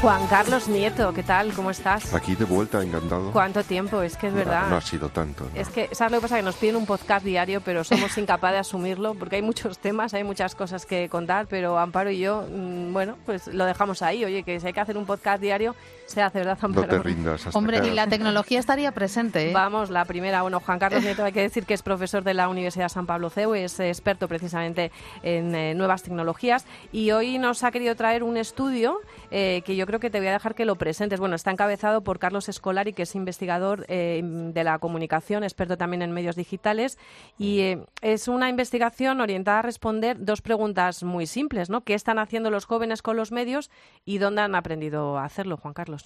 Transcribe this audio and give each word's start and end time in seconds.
Juan 0.00 0.28
Carlos 0.28 0.68
Nieto, 0.68 1.12
¿qué 1.12 1.24
tal? 1.24 1.52
¿Cómo 1.54 1.72
estás? 1.72 2.14
Aquí 2.14 2.36
de 2.36 2.44
vuelta, 2.44 2.80
encantado. 2.80 3.32
¿Cuánto 3.32 3.64
tiempo? 3.64 4.00
Es 4.00 4.16
que 4.16 4.28
es 4.28 4.32
verdad. 4.32 4.68
No, 4.70 4.76
ha 4.76 4.80
sido 4.80 5.08
tanto. 5.08 5.50
Es 5.56 5.68
que, 5.70 5.88
¿sabes 5.92 6.12
lo 6.12 6.18
que 6.18 6.22
pasa? 6.22 6.36
Que 6.36 6.44
nos 6.44 6.54
piden 6.54 6.76
un 6.76 6.86
podcast 6.86 7.24
diario, 7.24 7.60
pero 7.62 7.82
somos 7.82 8.16
incapaces 8.16 8.54
de 8.54 8.58
asumirlo, 8.60 9.14
porque 9.14 9.36
hay 9.36 9.42
muchos 9.42 9.80
temas, 9.80 10.14
hay 10.14 10.22
muchas 10.22 10.54
cosas 10.54 10.86
que 10.86 11.08
contar, 11.08 11.48
pero 11.48 11.80
Amparo 11.80 12.12
y 12.12 12.20
yo, 12.20 12.44
mm, 12.48 12.92
bueno, 12.92 13.16
pues 13.26 13.48
lo 13.48 13.64
dejamos 13.64 14.00
ahí. 14.02 14.24
Oye, 14.24 14.44
que 14.44 14.60
si 14.60 14.68
hay 14.68 14.72
que 14.72 14.80
hacer 14.80 14.96
un 14.96 15.04
podcast 15.04 15.42
diario, 15.42 15.74
se 16.08 16.22
hace, 16.22 16.38
¿verdad, 16.38 16.58
Amparo? 16.60 16.86
No 16.86 17.02
te 17.02 17.02
rindas. 17.02 17.46
Hasta 17.46 17.58
Hombre, 17.58 17.86
y 17.86 17.90
la 17.90 18.06
tecnología 18.06 18.58
estaría 18.58 18.92
presente. 18.92 19.50
¿eh? 19.50 19.52
Vamos, 19.52 19.90
la 19.90 20.04
primera. 20.04 20.42
Bueno, 20.42 20.60
Juan 20.60 20.78
Carlos 20.78 21.02
Nieto, 21.02 21.24
hay 21.24 21.32
que 21.32 21.42
decir 21.42 21.66
que 21.66 21.74
es 21.74 21.82
profesor 21.82 22.24
de 22.24 22.34
la 22.34 22.48
Universidad 22.48 22.88
San 22.88 23.06
Pablo 23.06 23.30
CEU, 23.30 23.54
es 23.54 23.78
experto 23.78 24.26
precisamente 24.26 24.90
en 25.22 25.54
eh, 25.54 25.74
nuevas 25.74 26.02
tecnologías, 26.02 26.66
y 26.92 27.10
hoy 27.10 27.38
nos 27.38 27.62
ha 27.62 27.70
querido 27.70 27.94
traer 27.94 28.22
un 28.22 28.36
estudio 28.36 29.00
eh, 29.30 29.62
que 29.64 29.76
yo 29.76 29.86
creo 29.86 30.00
que 30.00 30.10
te 30.10 30.18
voy 30.18 30.28
a 30.28 30.32
dejar 30.32 30.54
que 30.54 30.64
lo 30.64 30.76
presentes. 30.76 31.20
Bueno, 31.20 31.36
está 31.36 31.50
encabezado 31.50 32.02
por 32.02 32.18
Carlos 32.18 32.48
Escolari, 32.48 32.92
que 32.92 33.02
es 33.02 33.14
investigador 33.14 33.84
eh, 33.88 34.22
de 34.24 34.64
la 34.64 34.78
comunicación, 34.78 35.44
experto 35.44 35.76
también 35.76 36.02
en 36.02 36.12
medios 36.12 36.36
digitales, 36.36 36.98
y 37.36 37.60
eh, 37.60 37.86
es 38.00 38.28
una 38.28 38.48
investigación 38.48 39.20
orientada 39.20 39.58
a 39.58 39.62
responder 39.62 40.24
dos 40.24 40.40
preguntas 40.40 41.02
muy 41.02 41.26
simples, 41.26 41.68
¿no? 41.68 41.82
¿Qué 41.82 41.94
están 41.94 42.18
haciendo 42.18 42.50
los 42.50 42.64
jóvenes 42.64 43.02
con 43.02 43.16
los 43.16 43.32
medios 43.32 43.70
y 44.04 44.18
dónde 44.18 44.42
han 44.42 44.54
aprendido 44.54 45.18
a 45.18 45.24
hacerlo, 45.24 45.56
Juan 45.56 45.74
Carlos? 45.74 45.97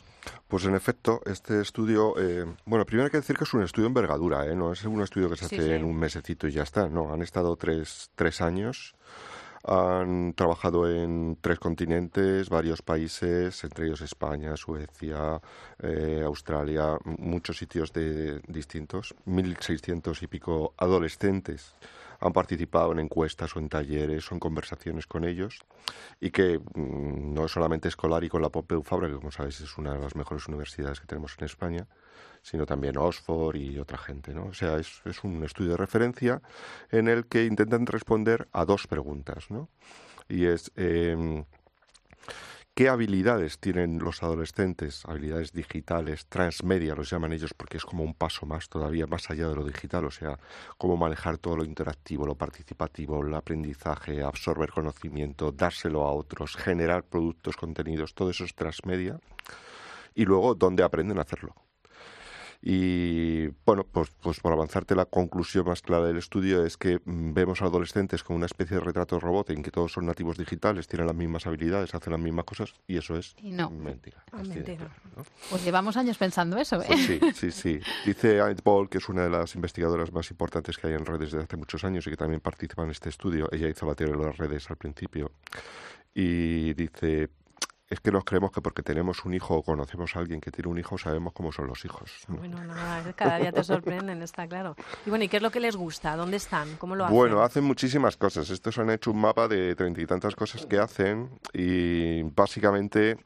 Pues 0.48 0.64
en 0.64 0.74
efecto, 0.74 1.20
este 1.26 1.60
estudio, 1.60 2.14
eh, 2.18 2.44
bueno, 2.66 2.84
primero 2.84 3.06
hay 3.06 3.10
que 3.10 3.16
decir 3.18 3.36
que 3.36 3.44
es 3.44 3.54
un 3.54 3.62
estudio 3.62 3.88
envergadura, 3.88 4.46
¿eh? 4.46 4.54
No 4.54 4.72
es 4.72 4.84
un 4.84 5.02
estudio 5.02 5.28
que 5.28 5.36
se 5.36 5.46
hace 5.46 5.62
sí. 5.62 5.70
en 5.70 5.84
un 5.84 5.96
mesecito 5.96 6.46
y 6.46 6.52
ya 6.52 6.62
está, 6.62 6.88
no, 6.88 7.12
han 7.12 7.22
estado 7.22 7.56
tres, 7.56 8.10
tres 8.14 8.40
años. 8.40 8.94
Han 9.64 10.34
trabajado 10.34 10.90
en 10.90 11.38
tres 11.40 11.60
continentes, 11.60 12.48
varios 12.48 12.82
países, 12.82 13.62
entre 13.62 13.86
ellos 13.86 14.00
España, 14.00 14.56
Suecia, 14.56 15.40
eh, 15.80 16.22
Australia, 16.24 16.98
muchos 17.04 17.58
sitios 17.58 17.92
de, 17.92 18.40
distintos. 18.48 19.14
1.600 19.24 20.20
y 20.22 20.26
pico 20.26 20.74
adolescentes 20.76 21.74
han 22.22 22.32
participado 22.32 22.92
en 22.92 23.00
encuestas 23.00 23.56
o 23.56 23.58
en 23.58 23.68
talleres 23.68 24.30
o 24.30 24.34
en 24.34 24.40
conversaciones 24.40 25.06
con 25.06 25.24
ellos 25.24 25.58
y 26.20 26.30
que 26.30 26.58
mm, 26.58 27.34
no 27.34 27.46
es 27.46 27.52
solamente 27.52 27.88
escolar 27.88 28.22
y 28.22 28.28
con 28.28 28.42
la 28.42 28.48
Pompeu 28.48 28.82
Fabra, 28.82 29.08
que 29.08 29.16
como 29.16 29.32
sabéis 29.32 29.60
es 29.60 29.76
una 29.76 29.92
de 29.92 30.00
las 30.00 30.14
mejores 30.14 30.46
universidades 30.46 31.00
que 31.00 31.06
tenemos 31.06 31.34
en 31.38 31.44
España, 31.44 31.88
sino 32.42 32.64
también 32.64 32.96
Oxford 32.96 33.56
y 33.56 33.78
otra 33.78 33.98
gente, 33.98 34.32
¿no? 34.32 34.46
O 34.46 34.54
sea, 34.54 34.78
es, 34.78 35.02
un 35.24 35.42
estudio 35.44 35.72
de 35.72 35.76
referencia 35.76 36.42
en 36.90 37.08
el 37.08 37.26
que 37.26 37.44
intentan 37.44 37.86
responder 37.86 38.48
a 38.52 38.64
dos 38.64 38.86
preguntas, 38.86 39.50
¿no? 39.50 39.68
Y 40.28 40.46
es, 40.46 40.70
em, 40.76 41.44
¿qué 42.74 42.88
habilidades 42.88 43.58
tienen 43.58 43.98
los 43.98 44.22
adolescentes? 44.22 45.04
Habilidades 45.06 45.52
digitales, 45.52 46.26
transmedia, 46.26 46.94
los 46.94 47.10
llaman 47.10 47.32
ellos, 47.32 47.54
porque 47.54 47.76
es 47.76 47.84
como 47.84 48.04
un 48.04 48.14
paso 48.14 48.46
más 48.46 48.68
todavía, 48.68 49.06
más 49.06 49.30
allá 49.30 49.48
de 49.48 49.54
lo 49.54 49.64
digital, 49.64 50.04
o 50.06 50.10
sea, 50.10 50.38
cómo 50.78 50.96
manejar 50.96 51.38
todo 51.38 51.56
lo 51.56 51.64
interactivo, 51.64 52.26
lo 52.26 52.34
participativo, 52.34 53.24
el 53.24 53.34
aprendizaje, 53.34 54.22
absorber 54.22 54.70
conocimiento, 54.70 55.52
dárselo 55.52 56.02
a 56.02 56.12
otros, 56.12 56.56
generar 56.56 57.04
productos, 57.04 57.56
contenidos, 57.56 58.14
todo 58.14 58.30
eso 58.30 58.44
es 58.44 58.54
transmedia. 58.54 59.20
Y 60.14 60.24
luego, 60.24 60.54
¿dónde 60.54 60.82
aprenden 60.82 61.18
a 61.18 61.22
hacerlo? 61.22 61.54
Y 62.64 63.48
bueno, 63.66 63.84
pues, 63.90 64.10
pues 64.22 64.38
por 64.38 64.52
avanzarte 64.52 64.94
la 64.94 65.04
conclusión 65.04 65.66
más 65.66 65.82
clara 65.82 66.06
del 66.06 66.18
estudio 66.18 66.64
es 66.64 66.76
que 66.76 67.00
mm, 67.04 67.32
vemos 67.34 67.60
a 67.60 67.64
adolescentes 67.64 68.22
con 68.22 68.36
una 68.36 68.46
especie 68.46 68.76
de 68.76 68.84
retrato 68.84 69.18
robot 69.18 69.50
en 69.50 69.64
que 69.64 69.72
todos 69.72 69.92
son 69.92 70.06
nativos 70.06 70.38
digitales, 70.38 70.86
tienen 70.86 71.08
las 71.08 71.16
mismas 71.16 71.44
habilidades, 71.48 71.92
hacen 71.92 72.12
las 72.12 72.22
mismas 72.22 72.44
cosas 72.44 72.72
y 72.86 72.98
eso 72.98 73.16
es 73.16 73.34
Y 73.38 73.50
no. 73.50 73.68
mentira. 73.68 74.22
Ah, 74.30 74.44
mentira. 74.44 74.76
claro, 74.76 74.92
¿no? 75.16 75.24
Pues 75.50 75.64
llevamos 75.64 75.96
años 75.96 76.16
pensando 76.18 76.56
eso, 76.56 76.80
¿eh? 76.80 76.84
Pues 76.86 77.04
sí, 77.04 77.20
sí, 77.34 77.50
sí. 77.50 77.80
Dice 78.06 78.40
Annette 78.40 78.62
Ball, 78.62 78.88
que 78.88 78.98
es 78.98 79.08
una 79.08 79.24
de 79.24 79.30
las 79.30 79.56
investigadoras 79.56 80.12
más 80.12 80.30
importantes 80.30 80.78
que 80.78 80.86
hay 80.86 80.92
en 80.94 81.04
redes 81.04 81.32
desde 81.32 81.42
hace 81.42 81.56
muchos 81.56 81.82
años 81.82 82.06
y 82.06 82.10
que 82.10 82.16
también 82.16 82.40
participa 82.40 82.84
en 82.84 82.90
este 82.90 83.08
estudio. 83.08 83.48
Ella 83.50 83.68
hizo 83.68 83.86
la 83.86 83.96
teoría 83.96 84.16
de 84.16 84.24
las 84.24 84.36
redes 84.38 84.70
al 84.70 84.76
principio. 84.76 85.32
Y 86.14 86.74
dice, 86.74 87.28
es 87.92 88.00
que 88.00 88.10
nos 88.10 88.24
creemos 88.24 88.50
que 88.50 88.62
porque 88.62 88.82
tenemos 88.82 89.26
un 89.26 89.34
hijo 89.34 89.54
o 89.54 89.62
conocemos 89.62 90.16
a 90.16 90.20
alguien 90.20 90.40
que 90.40 90.50
tiene 90.50 90.70
un 90.70 90.78
hijo, 90.78 90.96
sabemos 90.96 91.34
cómo 91.34 91.52
son 91.52 91.66
los 91.66 91.84
hijos. 91.84 92.10
¿no? 92.26 92.36
Bueno, 92.38 92.64
nada, 92.64 93.12
cada 93.12 93.36
día 93.36 93.52
te 93.52 93.62
sorprenden, 93.62 94.22
está 94.22 94.48
claro. 94.48 94.74
Y 95.04 95.10
bueno, 95.10 95.26
¿y 95.26 95.28
qué 95.28 95.36
es 95.36 95.42
lo 95.42 95.50
que 95.50 95.60
les 95.60 95.76
gusta? 95.76 96.16
¿Dónde 96.16 96.38
están? 96.38 96.76
¿Cómo 96.78 96.96
lo 96.96 97.04
hacen? 97.04 97.16
Bueno, 97.16 97.42
hacen 97.42 97.64
muchísimas 97.64 98.16
cosas. 98.16 98.48
Estos 98.48 98.78
han 98.78 98.88
hecho 98.88 99.10
un 99.10 99.20
mapa 99.20 99.46
de 99.46 99.74
treinta 99.74 100.00
y 100.00 100.06
tantas 100.06 100.34
cosas 100.34 100.64
que 100.64 100.78
hacen 100.78 101.38
y 101.52 102.22
básicamente 102.22 103.18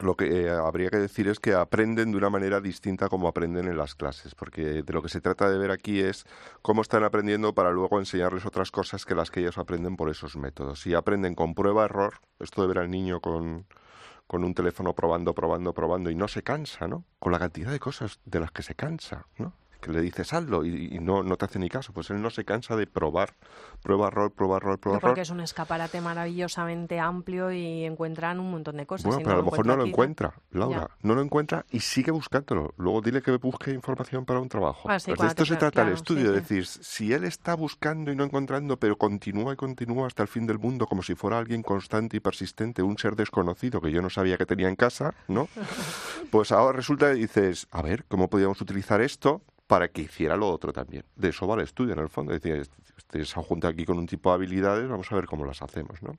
lo 0.00 0.14
que 0.14 0.42
eh, 0.42 0.50
habría 0.50 0.90
que 0.90 0.98
decir 0.98 1.26
es 1.28 1.40
que 1.40 1.54
aprenden 1.54 2.10
de 2.10 2.18
una 2.18 2.28
manera 2.28 2.60
distinta 2.60 3.08
como 3.08 3.28
aprenden 3.28 3.66
en 3.66 3.78
las 3.78 3.94
clases, 3.94 4.34
porque 4.34 4.82
de 4.82 4.92
lo 4.92 5.00
que 5.00 5.08
se 5.08 5.22
trata 5.22 5.48
de 5.48 5.56
ver 5.56 5.70
aquí 5.70 6.00
es 6.00 6.26
cómo 6.60 6.82
están 6.82 7.02
aprendiendo 7.02 7.54
para 7.54 7.70
luego 7.70 7.98
enseñarles 7.98 8.44
otras 8.44 8.70
cosas 8.70 9.06
que 9.06 9.14
las 9.14 9.30
que 9.30 9.40
ellos 9.40 9.56
aprenden 9.56 9.96
por 9.96 10.10
esos 10.10 10.36
métodos. 10.36 10.80
Si 10.80 10.92
aprenden 10.92 11.34
con 11.34 11.54
prueba-error, 11.54 12.20
esto 12.40 12.60
de 12.60 12.68
ver 12.68 12.78
al 12.78 12.90
niño 12.90 13.20
con, 13.20 13.64
con 14.26 14.44
un 14.44 14.54
teléfono 14.54 14.94
probando, 14.94 15.34
probando, 15.34 15.72
probando 15.72 16.10
y 16.10 16.14
no 16.14 16.28
se 16.28 16.42
cansa, 16.42 16.88
¿no? 16.88 17.04
Con 17.18 17.32
la 17.32 17.38
cantidad 17.38 17.70
de 17.70 17.78
cosas 17.78 18.20
de 18.24 18.40
las 18.40 18.50
que 18.50 18.62
se 18.62 18.74
cansa, 18.74 19.26
¿no? 19.38 19.52
Que 19.86 19.92
le 19.92 20.00
dices 20.00 20.32
hazlo 20.32 20.64
y, 20.64 20.88
y 20.96 20.98
no, 20.98 21.22
no 21.22 21.36
te 21.36 21.44
hace 21.44 21.60
ni 21.60 21.68
caso. 21.68 21.92
Pues 21.92 22.10
él 22.10 22.20
no 22.20 22.28
se 22.30 22.44
cansa 22.44 22.74
de 22.74 22.88
probar, 22.88 23.34
prueba, 23.84 24.08
error, 24.08 24.32
prueba, 24.32 24.56
error, 24.56 24.80
prueba, 24.80 24.96
Yo 24.98 25.00
porque 25.00 25.20
error. 25.20 25.22
es 25.22 25.30
un 25.30 25.38
escaparate 25.38 26.00
maravillosamente 26.00 26.98
amplio 26.98 27.52
y 27.52 27.84
encuentran 27.84 28.40
un 28.40 28.50
montón 28.50 28.78
de 28.78 28.86
cosas. 28.86 29.04
Bueno, 29.06 29.20
pero 29.22 29.34
a 29.34 29.38
lo 29.38 29.44
mejor 29.44 29.64
no 29.64 29.76
lo 29.76 29.84
encuentra, 29.86 30.34
Laura. 30.50 30.88
Ya. 30.90 30.96
No 31.02 31.14
lo 31.14 31.22
encuentra 31.22 31.64
y 31.70 31.78
sigue 31.78 32.10
buscándolo. 32.10 32.74
Luego 32.78 33.00
dile 33.00 33.22
que 33.22 33.30
busque 33.36 33.70
información 33.70 34.24
para 34.24 34.40
un 34.40 34.48
trabajo. 34.48 34.90
Ah, 34.90 34.98
sí, 34.98 35.12
Pues 35.12 35.20
de 35.20 35.26
esto 35.28 35.44
te- 35.44 35.50
se 35.50 35.56
trata 35.56 35.70
claro, 35.82 35.88
el 35.90 35.94
estudio, 35.94 36.22
sí, 36.32 36.38
es 36.40 36.48
sí. 36.48 36.54
decir, 36.54 36.66
si 36.66 37.12
él 37.12 37.22
está 37.22 37.54
buscando 37.54 38.10
y 38.10 38.16
no 38.16 38.24
encontrando, 38.24 38.76
pero 38.78 38.98
continúa 38.98 39.52
y 39.52 39.56
continúa 39.56 40.08
hasta 40.08 40.22
el 40.24 40.28
fin 40.28 40.48
del 40.48 40.58
mundo, 40.58 40.88
como 40.88 41.04
si 41.04 41.14
fuera 41.14 41.38
alguien 41.38 41.62
constante 41.62 42.16
y 42.16 42.20
persistente, 42.20 42.82
un 42.82 42.98
ser 42.98 43.14
desconocido 43.14 43.80
que 43.80 43.92
yo 43.92 44.02
no 44.02 44.10
sabía 44.10 44.36
que 44.36 44.46
tenía 44.46 44.68
en 44.68 44.74
casa, 44.74 45.14
¿no? 45.28 45.48
Pues 46.32 46.50
ahora 46.50 46.76
resulta 46.76 47.06
que 47.12 47.14
dices, 47.20 47.68
a 47.70 47.82
ver, 47.82 48.04
¿cómo 48.08 48.28
podríamos 48.28 48.60
utilizar 48.60 49.00
esto 49.00 49.42
para 49.66 49.88
que 49.88 50.02
hiciera 50.02 50.36
lo 50.36 50.48
otro 50.48 50.72
también? 50.72 51.04
De 51.14 51.28
eso 51.28 51.46
va 51.46 51.54
el 51.54 51.62
estudio, 51.62 51.94
en 51.94 52.00
el 52.00 52.08
fondo. 52.08 52.34
Es 52.34 52.42
decir, 52.42 52.68
este 52.96 53.24
se 53.24 53.42
junta 53.42 53.68
aquí 53.68 53.84
con 53.84 53.98
un 53.98 54.06
tipo 54.06 54.30
de 54.30 54.34
habilidades, 54.34 54.88
vamos 54.88 55.10
a 55.10 55.14
ver 55.14 55.26
cómo 55.26 55.44
las 55.44 55.62
hacemos, 55.62 56.02
¿no? 56.02 56.16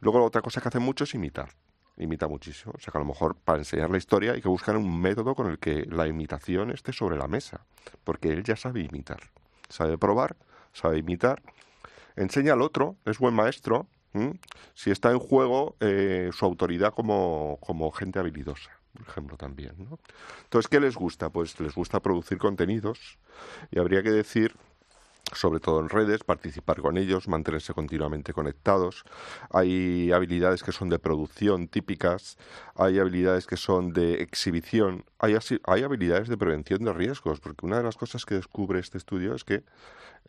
Luego 0.00 0.18
la 0.18 0.24
otra 0.24 0.42
cosa 0.42 0.60
que 0.60 0.68
hace 0.68 0.78
mucho 0.78 1.04
es 1.04 1.14
imitar. 1.14 1.50
Imita 1.96 2.26
muchísimo. 2.26 2.72
O 2.76 2.80
sea 2.80 2.90
que 2.90 2.98
a 2.98 3.00
lo 3.00 3.06
mejor 3.06 3.36
para 3.36 3.58
enseñar 3.58 3.90
la 3.90 3.98
historia 3.98 4.32
hay 4.32 4.42
que 4.42 4.48
buscar 4.48 4.76
un 4.76 5.00
método 5.00 5.34
con 5.34 5.48
el 5.48 5.58
que 5.58 5.86
la 5.86 6.08
imitación 6.08 6.70
esté 6.70 6.92
sobre 6.92 7.16
la 7.16 7.28
mesa. 7.28 7.64
Porque 8.02 8.30
él 8.30 8.42
ya 8.42 8.56
sabe 8.56 8.80
imitar. 8.80 9.30
Sabe 9.68 9.96
probar, 9.96 10.36
sabe 10.72 10.98
imitar. 10.98 11.42
Enseña 12.16 12.54
al 12.54 12.62
otro, 12.62 12.96
es 13.04 13.18
buen 13.18 13.34
maestro. 13.34 13.86
Si 14.74 14.92
está 14.92 15.10
en 15.10 15.18
juego 15.18 15.74
eh, 15.80 16.30
su 16.32 16.44
autoridad 16.44 16.94
como, 16.94 17.58
como 17.60 17.90
gente 17.90 18.20
habilidosa, 18.20 18.70
por 18.96 19.08
ejemplo, 19.08 19.36
también. 19.36 19.74
¿no? 19.78 19.98
Entonces, 20.44 20.68
¿qué 20.68 20.80
les 20.80 20.94
gusta? 20.94 21.30
Pues 21.30 21.58
les 21.60 21.74
gusta 21.74 22.00
producir 22.00 22.38
contenidos 22.38 23.18
y 23.70 23.78
habría 23.78 24.02
que 24.02 24.10
decir 24.10 24.56
sobre 25.32 25.60
todo 25.60 25.80
en 25.80 25.88
redes, 25.88 26.22
participar 26.22 26.80
con 26.80 26.96
ellos, 26.96 27.28
mantenerse 27.28 27.72
continuamente 27.72 28.32
conectados. 28.32 29.04
Hay 29.50 30.12
habilidades 30.12 30.62
que 30.62 30.72
son 30.72 30.88
de 30.88 30.98
producción 30.98 31.68
típicas, 31.68 32.36
hay 32.74 32.98
habilidades 32.98 33.46
que 33.46 33.56
son 33.56 33.92
de 33.92 34.22
exhibición, 34.22 35.04
hay, 35.18 35.36
hay 35.64 35.82
habilidades 35.82 36.28
de 36.28 36.36
prevención 36.36 36.84
de 36.84 36.92
riesgos, 36.92 37.40
porque 37.40 37.66
una 37.66 37.78
de 37.78 37.84
las 37.84 37.96
cosas 37.96 38.24
que 38.26 38.34
descubre 38.34 38.78
este 38.78 38.98
estudio 38.98 39.34
es 39.34 39.44
que 39.44 39.64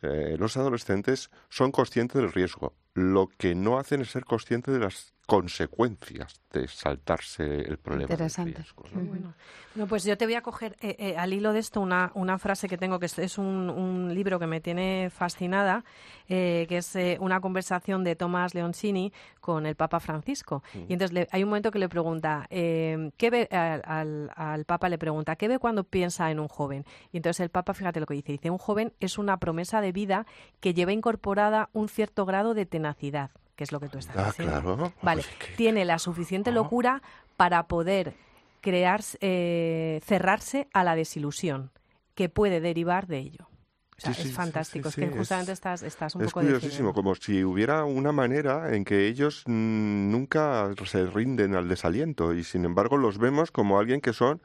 eh, 0.02 0.36
los 0.38 0.56
adolescentes 0.56 1.30
son 1.48 1.72
conscientes 1.72 2.20
del 2.20 2.32
riesgo. 2.32 2.74
Lo 2.94 3.28
que 3.38 3.54
no 3.54 3.78
hacen 3.78 4.00
es 4.00 4.10
ser 4.10 4.24
conscientes 4.24 4.74
de 4.74 4.80
las 4.80 5.14
consecuencias 5.26 6.40
de 6.52 6.68
saltarse 6.68 7.44
el 7.44 7.78
problema 7.78 8.10
Interesante. 8.12 8.54
riesgo. 8.54 8.84
¿no? 8.94 9.00
Bueno, 9.04 9.34
bueno, 9.74 9.88
pues 9.88 10.04
yo 10.04 10.16
te 10.16 10.24
voy 10.24 10.34
a 10.34 10.40
coger 10.42 10.76
eh, 10.80 10.96
eh, 10.98 11.16
al 11.18 11.32
hilo 11.32 11.52
de 11.52 11.58
esto 11.58 11.80
una, 11.80 12.10
una 12.14 12.38
frase 12.38 12.68
que 12.68 12.78
tengo, 12.78 12.98
que 12.98 13.06
es, 13.06 13.18
es 13.18 13.36
un, 13.36 13.68
un 13.68 14.14
libro 14.14 14.38
que 14.38 14.46
me 14.46 14.60
tiene 14.60 15.10
fascinada, 15.10 15.84
eh, 16.28 16.66
que 16.68 16.78
es 16.78 16.94
eh, 16.96 17.18
una 17.20 17.40
conversación 17.40 18.04
de 18.04 18.16
Tomás 18.16 18.54
Leoncini 18.54 19.12
con 19.40 19.66
el 19.66 19.74
Papa 19.76 20.00
Francisco. 20.00 20.62
Y 20.88 20.92
entonces 20.94 21.12
le- 21.12 21.28
hay 21.32 21.42
un 21.42 21.48
momento 21.50 21.70
que 21.70 21.78
le 21.78 21.88
pregunta, 21.88 22.46
eh, 22.50 23.10
¿qué 23.16 23.30
ve, 23.30 23.48
al, 23.50 23.82
al- 23.84 24.30
al 24.34 24.64
Papa 24.64 24.88
le 24.88 24.96
pregunta, 24.98 25.36
¿qué 25.36 25.48
ve 25.48 25.58
cuando 25.58 25.84
piensa 25.84 26.30
en 26.30 26.40
un 26.40 26.48
joven? 26.48 26.84
Y 27.12 27.16
entonces 27.18 27.40
el 27.40 27.50
Papa, 27.50 27.74
fíjate 27.74 28.00
lo 28.00 28.06
que 28.06 28.14
dice, 28.14 28.32
dice, 28.32 28.50
un 28.50 28.58
joven 28.58 28.92
es 29.00 29.18
una 29.18 29.36
promesa 29.38 29.80
de 29.80 29.92
vida 29.92 30.26
que 30.60 30.72
lleva 30.72 30.92
incorporada 30.92 31.68
un 31.72 31.88
cierto 31.88 32.24
grado 32.26 32.54
de 32.54 32.64
tenacidad, 32.66 33.30
que 33.56 33.64
es 33.64 33.72
lo 33.72 33.80
que 33.80 33.88
tú 33.88 33.98
estás 33.98 34.16
Ah, 34.16 34.26
diciendo. 34.26 34.60
claro. 34.60 34.92
Vale, 35.02 35.22
Pues 35.22 35.36
que- 35.38 35.56
tiene 35.56 35.84
la 35.84 35.98
suficiente 35.98 36.52
locura 36.52 37.02
para 37.36 37.66
poder 37.66 38.14
crear, 38.60 39.00
eh, 39.20 40.00
cerrarse 40.04 40.68
a 40.72 40.84
la 40.84 40.94
desilusión 40.94 41.70
que 42.14 42.28
puede 42.28 42.60
derivar 42.60 43.06
de 43.06 43.18
ello. 43.18 43.48
O 43.96 44.00
sea, 44.00 44.12
Sí, 44.12 44.22
es 44.22 44.28
sí, 44.28 44.34
fantástico. 44.34 44.90
sí, 44.90 45.00
es 45.04 45.10
que 45.10 45.16
justamente 45.18 45.52
es- 45.52 45.58
estás, 45.58 45.82
estás 45.82 46.14
un 46.14 46.22
Es 46.22 46.28
poco 46.28 46.40
curiosísimo, 46.40 46.68
definiendo. 46.70 46.92
como 46.94 47.14
si 47.14 47.44
hubiera 47.44 47.84
una 47.84 48.12
manera 48.12 48.74
en 48.76 48.84
que 48.84 49.06
ellos 49.06 49.42
mm, 49.46 50.10
nunca 50.10 50.70
se 50.84 51.06
rinden 51.06 51.54
al 51.54 51.66
desaliento 51.68 52.34
y 52.34 52.44
sin 52.44 52.64
embargo 52.66 52.98
los 52.98 53.16
vemos 53.18 53.50
como 53.50 53.78
alguien 53.78 54.00
que 54.02 54.12
son 54.12 54.42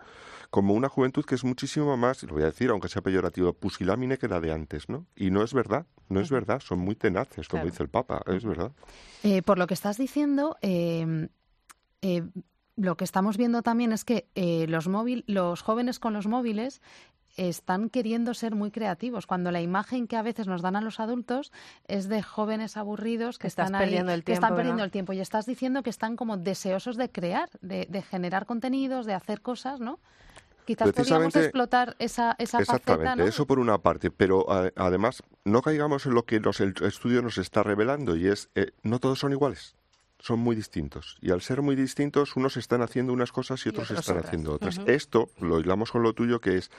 como 0.51 0.73
una 0.73 0.89
juventud 0.89 1.25
que 1.25 1.35
es 1.35 1.43
muchísimo 1.43 1.95
más, 1.97 2.21
y 2.21 2.27
lo 2.27 2.33
voy 2.33 2.43
a 2.43 2.47
decir, 2.47 2.69
aunque 2.69 2.89
sea 2.89 3.01
peyorativo, 3.01 3.53
pusilámine 3.53 4.17
que 4.17 4.27
la 4.27 4.39
de 4.41 4.51
antes, 4.51 4.89
¿no? 4.89 5.07
Y 5.15 5.31
no 5.31 5.43
es 5.43 5.53
verdad, 5.53 5.85
no 6.09 6.19
es 6.19 6.29
verdad, 6.29 6.59
son 6.59 6.79
muy 6.79 6.95
tenaces, 6.95 7.47
como 7.47 7.61
Claro. 7.61 7.71
dice 7.71 7.83
el 7.83 7.89
Papa, 7.89 8.21
es 8.27 8.43
verdad. 8.45 8.71
Eh, 9.23 9.41
por 9.41 9.57
lo 9.57 9.65
que 9.65 9.73
estás 9.73 9.97
diciendo, 9.97 10.57
eh, 10.61 11.29
eh, 12.01 12.23
lo 12.75 12.97
que 12.97 13.05
estamos 13.05 13.37
viendo 13.37 13.61
también 13.61 13.93
es 13.93 14.03
que 14.03 14.27
eh, 14.35 14.65
los, 14.67 14.89
móvil, 14.89 15.23
los 15.25 15.61
jóvenes 15.61 15.99
con 15.99 16.13
los 16.13 16.27
móviles 16.27 16.81
están 17.37 17.89
queriendo 17.89 18.33
ser 18.33 18.53
muy 18.53 18.71
creativos, 18.71 19.25
cuando 19.25 19.51
la 19.51 19.61
imagen 19.61 20.05
que 20.05 20.17
a 20.17 20.21
veces 20.21 20.47
nos 20.47 20.61
dan 20.61 20.75
a 20.75 20.81
los 20.81 20.99
adultos 20.99 21.53
es 21.87 22.09
de 22.09 22.21
jóvenes 22.21 22.75
aburridos 22.75 23.37
que 23.37 23.47
Estás 23.47 23.67
están 23.67 23.81
ahí, 23.81 23.87
perdiendo 23.87 24.11
el 24.11 24.25
que 24.25 24.33
están 24.33 24.49
tiempo, 24.49 24.57
perdiendo 24.57 24.83
el 24.83 24.91
tiempo. 24.91 25.13
Y 25.13 25.21
estás 25.21 25.45
diciendo 25.45 25.81
que 25.81 25.89
están 25.89 26.17
como 26.17 26.35
deseosos 26.35 26.97
de 26.97 27.09
crear, 27.09 27.49
de, 27.61 27.87
de 27.89 28.01
generar 28.01 28.45
contenidos, 28.45 29.05
de 29.05 29.13
hacer 29.13 29.39
cosas, 29.39 29.79
¿no? 29.79 29.99
Quizás 30.75 30.87
podríamos 30.93 30.95
Precisamente- 30.95 31.39
explotar 31.45 31.95
esa, 31.99 32.35
esa 32.39 32.59
Exactamente, 32.59 33.05
faceta, 33.05 33.15
¿no? 33.15 33.25
eso 33.27 33.45
por 33.45 33.59
una 33.59 33.77
parte, 33.77 34.11
pero 34.11 34.49
a- 34.51 34.71
además 34.75 35.21
no 35.45 35.61
caigamos 35.61 36.05
en 36.05 36.13
lo 36.13 36.23
que 36.25 36.39
los, 36.39 36.59
el 36.61 36.73
estudio 36.81 37.21
nos 37.21 37.37
está 37.37 37.63
revelando 37.63 38.15
y 38.15 38.27
es, 38.27 38.49
eh, 38.55 38.71
no 38.83 38.99
todos 38.99 39.19
son 39.19 39.31
iguales, 39.31 39.75
son 40.19 40.39
muy 40.39 40.55
distintos. 40.55 41.17
Y 41.21 41.31
al 41.31 41.41
ser 41.41 41.61
muy 41.61 41.75
distintos, 41.75 42.35
unos 42.35 42.55
están 42.57 42.81
haciendo 42.81 43.11
unas 43.11 43.31
cosas 43.31 43.65
y 43.65 43.69
otros, 43.69 43.85
otros 43.91 43.99
están 43.99 44.17
otras. 44.17 44.27
haciendo 44.27 44.53
otras. 44.53 44.79
Esto 44.85 45.29
lo 45.39 45.59
hilamos 45.59 45.91
con 45.91 46.03
lo 46.03 46.13
tuyo, 46.13 46.39
que 46.39 46.57
es, 46.57 46.71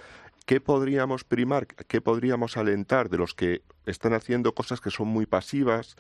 ¿qué 0.45 0.61
podríamos 0.61 1.25
primar, 1.25 1.67
qué 1.67 2.01
podríamos 2.01 2.57
alentar 2.57 3.09
de 3.09 3.19
los 3.19 3.35
que 3.35 3.63
están 3.87 4.15
haciendo 4.15 4.55
cosas 4.55 4.81
que 4.81 4.91
son 4.91 5.09
muy 5.09 5.27
pasivas, 5.27 5.97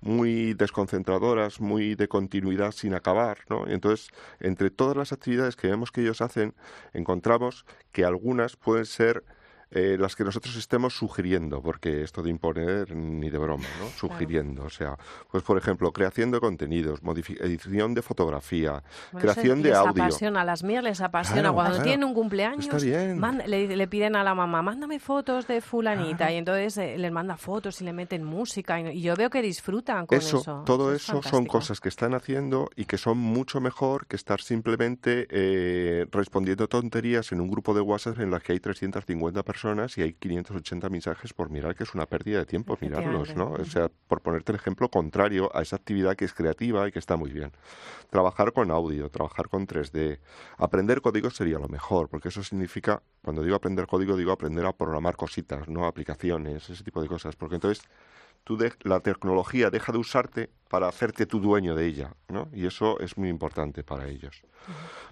muy 0.00 0.54
desconcentradoras, 0.54 1.60
muy 1.60 1.94
de 1.94 2.08
continuidad 2.08 2.72
sin 2.72 2.94
acabar, 2.94 3.38
¿no? 3.48 3.66
Entonces, 3.66 4.08
entre 4.40 4.70
todas 4.70 4.96
las 4.96 5.12
actividades 5.12 5.56
que 5.56 5.68
vemos 5.68 5.90
que 5.90 6.02
ellos 6.02 6.20
hacen, 6.20 6.54
encontramos 6.92 7.66
que 7.92 8.04
algunas 8.04 8.56
pueden 8.56 8.86
ser 8.86 9.24
eh, 9.70 9.96
las 9.98 10.16
que 10.16 10.24
nosotros 10.24 10.56
estemos 10.56 10.94
sugiriendo, 10.96 11.60
porque 11.62 12.02
esto 12.02 12.22
de 12.22 12.30
imponer 12.30 12.94
ni 12.96 13.28
de 13.30 13.38
broma, 13.38 13.66
¿no? 13.80 13.88
Sugiriendo, 13.96 14.64
o 14.64 14.70
sea, 14.70 14.96
pues 15.30 15.42
por 15.42 15.58
ejemplo, 15.58 15.92
creación 15.92 16.30
de 16.30 16.40
contenidos, 16.40 17.00
edición 17.40 17.94
de 17.94 18.02
fotografía, 18.02 18.82
Bueno, 19.12 19.30
eso 19.30 19.34
creación 19.34 19.62
de 19.62 19.68
les 19.70 19.78
audio. 19.78 20.02
apasiona, 20.04 20.40
a 20.40 20.44
las 20.44 20.62
mías 20.64 20.82
les 20.82 21.00
apasiona. 21.00 21.40
Claro, 21.42 21.54
Cuando 21.54 21.72
claro. 21.74 21.84
tienen 21.84 22.04
un 22.08 22.14
cumpleaños, 22.14 22.84
manda- 23.16 23.46
le, 23.46 23.76
le 23.76 23.88
piden 23.88 24.16
a 24.16 24.24
la 24.24 24.34
mamá, 24.34 24.62
mándame 24.62 24.98
fotos 24.98 25.46
de 25.46 25.60
fulanita. 25.60 26.32
Y 26.32 26.36
entonces 26.36 26.76
eh, 26.78 26.96
les 26.98 27.12
manda 27.12 27.36
fotos 27.36 27.80
y 27.80 27.84
le 27.84 27.92
meten 27.92 28.24
música. 28.24 28.80
Y, 28.80 28.98
y 28.98 29.02
yo 29.02 29.14
veo 29.16 29.28
que 29.30 29.42
disfrutan 29.42 30.06
con 30.06 30.16
eso. 30.18 30.38
eso, 30.38 30.62
todo 30.64 30.92
es 30.94 31.02
eso 31.02 31.12
son 31.14 31.22
fantástico. 31.22 31.52
cosas 31.52 31.80
que 31.80 31.88
están 31.88 32.14
haciendo 32.14 32.70
y 32.76 32.84
que 32.86 32.96
son 32.98 33.18
mucho 33.18 33.60
mejor 33.60 34.06
que 34.06 34.16
estar 34.16 34.40
simplemente 34.40 35.26
eh, 35.30 36.06
respondiendo 36.10 36.68
tonterías 36.68 37.32
en 37.32 37.40
un 37.40 37.50
grupo 37.50 37.74
de 37.74 37.80
WhatsApp 37.80 38.18
en 38.20 38.30
las 38.30 38.42
que 38.42 38.52
hay 38.52 38.60
350 38.60 39.42
personas 39.42 39.57
y 39.96 40.02
hay 40.02 40.12
580 40.12 40.88
mensajes 40.88 41.32
por 41.32 41.50
mirar, 41.50 41.74
que 41.74 41.84
es 41.84 41.94
una 41.94 42.06
pérdida 42.06 42.38
de 42.38 42.46
tiempo 42.46 42.78
mirarlos, 42.80 43.34
¿no? 43.34 43.52
O 43.52 43.64
sea, 43.64 43.90
por 44.06 44.20
ponerte 44.20 44.52
el 44.52 44.56
ejemplo 44.56 44.88
contrario 44.88 45.50
a 45.54 45.62
esa 45.62 45.76
actividad 45.76 46.16
que 46.16 46.24
es 46.24 46.32
creativa 46.32 46.86
y 46.86 46.92
que 46.92 46.98
está 46.98 47.16
muy 47.16 47.30
bien. 47.30 47.52
Trabajar 48.10 48.52
con 48.52 48.70
audio, 48.70 49.10
trabajar 49.10 49.48
con 49.48 49.66
3D, 49.66 50.18
aprender 50.58 51.00
código 51.00 51.30
sería 51.30 51.58
lo 51.58 51.68
mejor, 51.68 52.08
porque 52.08 52.28
eso 52.28 52.42
significa, 52.42 53.02
cuando 53.22 53.42
digo 53.42 53.56
aprender 53.56 53.86
código, 53.86 54.16
digo 54.16 54.32
aprender 54.32 54.64
a 54.66 54.72
programar 54.72 55.16
cositas, 55.16 55.68
no 55.68 55.86
aplicaciones, 55.86 56.70
ese 56.70 56.84
tipo 56.84 57.02
de 57.02 57.08
cosas, 57.08 57.36
porque 57.36 57.56
entonces 57.56 57.84
tú 58.44 58.56
de- 58.56 58.72
la 58.82 59.00
tecnología 59.00 59.70
deja 59.70 59.92
de 59.92 59.98
usarte 59.98 60.50
para 60.68 60.88
hacerte 60.88 61.26
tu 61.26 61.40
dueño 61.40 61.74
de 61.74 61.86
ella, 61.86 62.14
¿no? 62.28 62.48
Y 62.52 62.66
eso 62.66 62.98
es 63.00 63.16
muy 63.18 63.28
importante 63.28 63.82
para 63.84 64.06
ellos. 64.08 64.42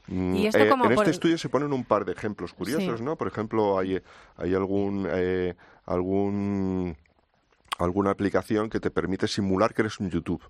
Mm, 0.08 0.34
Y 0.37 0.46
esto 0.46 0.58
eh, 0.58 0.69
como 0.69 0.84
en 0.84 0.94
por- 0.94 1.05
este 1.05 1.11
estudio 1.12 1.38
se 1.38 1.49
ponen 1.49 1.73
un 1.73 1.84
par 1.84 2.05
de 2.05 2.12
ejemplos 2.12 2.52
curiosos, 2.52 2.99
Sí. 2.99 3.05
¿no? 3.05 3.17
Por 3.17 3.26
ejemplo, 3.28 3.78
hay, 3.78 4.00
hay 4.37 4.55
algún 4.55 5.06
eh, 5.11 5.55
algún 5.87 6.96
alguna 7.78 8.11
aplicación 8.11 8.70
que 8.70 8.81
te 8.81 8.90
permite 8.90 9.28
simular 9.28 9.75
que 9.75 9.82
eres 9.82 10.00
un 10.00 10.08
YouTube, 10.11 10.43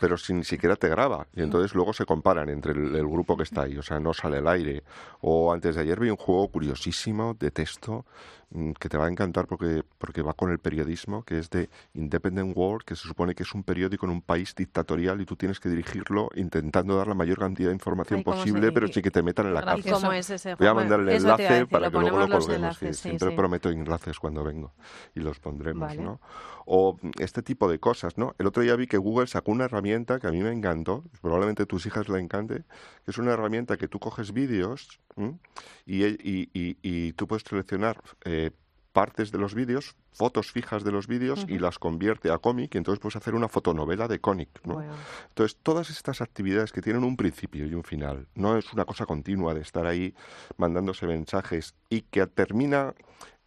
pero 0.00 0.16
sin 0.16 0.38
ni 0.38 0.44
siquiera 0.44 0.76
te 0.76 0.88
graba. 0.88 1.26
Y 1.34 1.42
entonces 1.42 1.74
luego 1.74 1.92
se 1.92 2.04
comparan 2.06 2.48
entre 2.48 2.72
el, 2.72 2.94
el 2.94 3.06
grupo 3.06 3.36
que 3.36 3.42
está 3.42 3.62
ahí, 3.62 3.76
o 3.76 3.82
sea, 3.82 3.98
no 3.98 4.14
sale 4.14 4.38
al 4.38 4.48
aire. 4.48 4.82
O 5.20 5.52
antes 5.52 5.74
de 5.74 5.82
ayer 5.82 5.98
vi 5.98 6.10
un 6.10 6.16
juego 6.16 6.48
curiosísimo 6.48 7.34
de 7.34 7.50
texto 7.50 8.06
mm, 8.50 8.72
que 8.72 8.88
te 8.88 8.96
va 8.96 9.06
a 9.06 9.08
encantar 9.10 9.46
porque, 9.48 9.82
porque 9.98 10.22
va 10.22 10.34
con 10.34 10.50
el 10.52 10.58
periodismo, 10.60 11.24
que 11.24 11.38
es 11.38 11.50
de 11.50 11.68
Independent 11.94 12.56
World, 12.56 12.84
que 12.84 12.94
se 12.94 13.08
supone 13.08 13.34
que 13.34 13.42
es 13.42 13.52
un 13.54 13.64
periódico 13.64 14.06
en 14.06 14.12
un 14.12 14.22
país 14.22 14.54
dictatorial 14.54 15.20
y 15.20 15.26
tú 15.26 15.34
tienes 15.34 15.58
que 15.58 15.68
dirigirlo 15.68 16.30
intentando 16.36 16.96
dar 16.96 17.08
la 17.08 17.14
mayor 17.14 17.40
cantidad 17.40 17.70
de 17.70 17.74
información 17.74 18.18
Ay, 18.18 18.24
¿cómo 18.24 18.36
se- 18.36 18.42
posible, 18.52 18.70
pero 18.72 18.86
sin 18.86 19.02
que 19.02 19.10
te 19.10 19.22
metan 19.22 19.46
en 19.48 19.54
la 19.54 19.60
¿Y 19.60 19.64
cárcel. 19.82 20.12
Es 20.14 20.30
ese 20.30 20.54
Voy 20.54 20.66
a 20.68 20.74
mandar 20.74 21.00
el 21.00 21.08
enlace 21.08 21.42
decir, 21.42 21.68
para 21.68 21.90
que 21.90 21.98
luego 21.98 22.18
lo 22.18 22.28
colguemos. 22.28 22.48
enlaces, 22.50 22.96
sí, 22.98 23.02
siempre 23.02 23.30
sí. 23.30 23.36
prometo 23.36 23.68
enlaces 23.68 24.18
cuando 24.20 24.44
vengo 24.44 24.72
y 25.14 25.20
los 25.20 25.40
pondremos, 25.40 25.88
Vale. 25.88 26.02
¿no? 26.02 26.20
O 26.70 26.98
este 27.18 27.42
tipo 27.42 27.68
de 27.70 27.78
cosas, 27.78 28.18
¿no? 28.18 28.34
El 28.38 28.46
otro 28.46 28.62
día 28.62 28.76
vi 28.76 28.86
que 28.86 28.98
Google 28.98 29.26
sacó 29.26 29.50
una 29.58 29.64
herramienta 29.66 30.18
que 30.20 30.26
a 30.28 30.30
mí 30.30 30.40
me 30.42 30.52
encantó, 30.52 31.04
probablemente 31.20 31.64
a 31.64 31.66
tus 31.66 31.84
hijas 31.86 32.08
le 32.08 32.18
encante, 32.20 32.64
que 33.04 33.10
es 33.10 33.18
una 33.18 33.32
herramienta 33.32 33.76
que 33.76 33.88
tú 33.88 33.98
coges 33.98 34.32
vídeos 34.32 35.00
e- 36.04 36.16
y, 36.22 36.48
y- 36.58 36.76
y 36.82 37.12
tú 37.12 37.26
puedes 37.26 37.42
seleccionar 37.42 38.00
eh, 38.24 38.50
partes 38.92 39.30
de 39.30 39.38
los 39.38 39.54
vídeos, 39.54 39.94
fotos 40.12 40.50
fijas 40.50 40.82
de 40.82 40.90
los 40.92 41.06
vídeos 41.06 41.44
y 41.48 41.58
las 41.58 41.78
convierte 41.78 42.30
a 42.32 42.38
cómic 42.38 42.74
y 42.74 42.78
entonces 42.78 43.00
puedes 43.00 43.16
hacer 43.16 43.34
una 43.34 43.46
fotonovela 43.48 44.08
de 44.08 44.18
cómic, 44.20 44.48
¿no? 44.64 44.74
Bueno, 44.74 44.92
Entonces, 45.28 45.56
todas 45.62 45.90
estas 45.90 46.20
actividades 46.20 46.72
que 46.72 46.80
tienen 46.82 47.04
un 47.04 47.16
principio 47.16 47.66
y 47.66 47.74
un 47.74 47.84
final, 47.84 48.26
no 48.34 48.56
es 48.56 48.72
una 48.72 48.84
cosa 48.84 49.06
continua 49.06 49.54
de 49.54 49.60
estar 49.60 49.86
ahí 49.86 50.14
mandándose 50.56 51.06
mensajes 51.06 51.74
y 51.90 52.00
que 52.02 52.26
termina 52.26 52.94